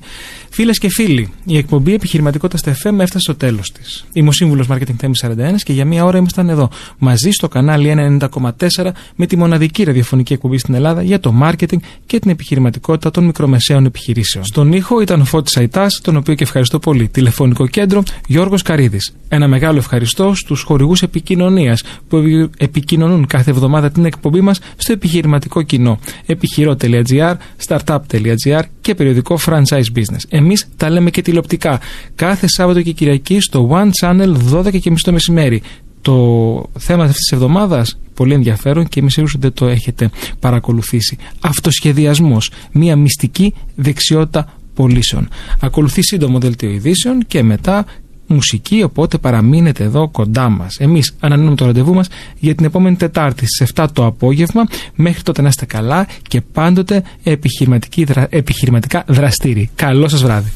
[0.49, 4.05] Φίλες και φίλοι, η εκπομπή Επιχειρηματικότητας στα FM έφτασε στο τέλος της.
[4.13, 5.33] Είμαι ο σύμβουλος Marketing Θέμης 41
[5.63, 10.57] και για μία ώρα ήμασταν εδώ μαζί στο κανάλι 90,4 με τη μοναδική ραδιοφωνική εκπομπή
[10.57, 14.45] στην Ελλάδα για το marketing και την επιχειρηματικότητα των μικρομεσαίων επιχειρήσεων.
[14.45, 17.07] Στον ήχο ήταν ο Φώτης Αϊτάς, τον οποίο και ευχαριστώ πολύ.
[17.07, 19.13] Τηλεφωνικό κέντρο Γιώργος Καρίδης.
[19.27, 24.91] Ένα μεγάλο ευχαριστώ στους χορηγούς επικοινωνίας που επι- επικοινωνούν κάθε εβδομάδα την εκπομπή μας στο
[24.93, 25.99] επιχειρηματικό κοινό.
[26.25, 27.35] επιχειρό.gr,
[27.67, 30.23] startup.gr και περιοδικό franchise business.
[30.29, 31.79] Εμείς τα λέμε και τηλεοπτικά.
[32.15, 35.61] Κάθε Σάββατο και Κυριακή στο One Channel 12.30 το μεσημέρι.
[36.01, 40.09] Το θέμα αυτής της εβδομάδας πολύ ενδιαφέρον και είμαι σίγουρο ότι δεν το έχετε
[40.39, 41.17] παρακολουθήσει.
[41.39, 42.51] Αυτοσχεδιασμός.
[42.71, 45.27] Μια μυστική δεξιότητα πωλήσεων.
[45.59, 47.85] Ακολουθεί σύντομο δελτίο ειδήσεων και μετά
[48.27, 50.75] μουσική, οπότε παραμείνετε εδώ κοντά μας.
[50.79, 52.07] Εμείς ανανεώνουμε το ραντεβού μας
[52.39, 54.63] για την επόμενη Τετάρτη στις 7 το απόγευμα.
[54.95, 59.69] Μέχρι τότε να είστε καλά και πάντοτε επιχειρηματική δρα- επιχειρηματικά δραστήριοι.
[59.75, 60.51] Καλό σας βράδυ.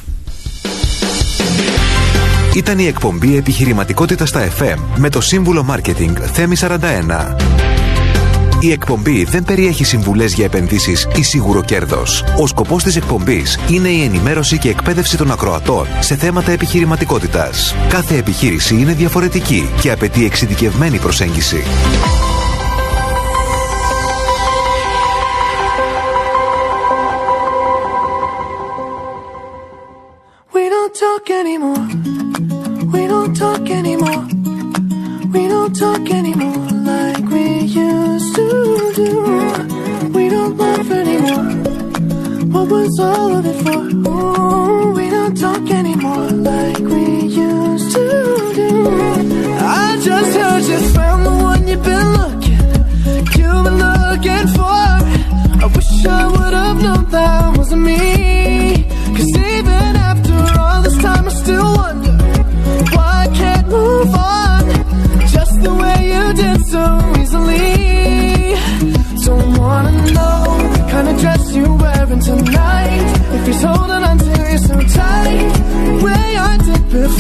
[2.56, 7.36] Ήταν η εκπομπή Επιχειρηματικότητα στα FM με το σύμβουλο Μάρκετινγκ Θέμη 41.
[8.62, 12.24] Η εκπομπή δεν περιέχει συμβουλές για επενδύσεις ή σίγουρο κέρδος.
[12.42, 17.76] Ο σκοπός της εκπομπής είναι η ενημέρωση και εκπαίδευση των ακροατών σε θέματα επιχειρηματικότητας.
[17.90, 21.64] Κάθε επιχείρηση είναι διαφορετική και απαιτεί εξειδικευμένη προσέγγιση.
[30.54, 31.88] We don't talk anymore.
[32.94, 34.24] We don't talk anymore.
[35.34, 36.19] We don't talk anymore
[42.70, 43.80] was all of it for?
[44.10, 48.88] Ooh, we don't talk anymore like we used to do.
[49.60, 52.60] I just heard you found the one you've been looking.
[53.38, 54.86] You've been looking for.
[55.64, 56.39] I wish I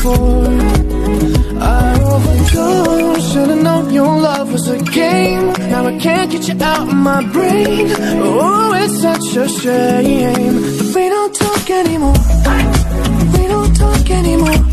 [0.10, 0.46] before
[1.62, 5.54] I overdosed Should've known your love was a game.
[5.70, 7.88] Now I can't get you out of my brain.
[8.22, 10.56] Oh, it's such a shame.
[10.78, 12.20] But we don't talk anymore.
[13.34, 14.69] We don't talk anymore.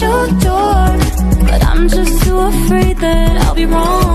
[0.00, 0.98] your door,
[1.46, 4.05] but I'm just too afraid that I'll be wrong.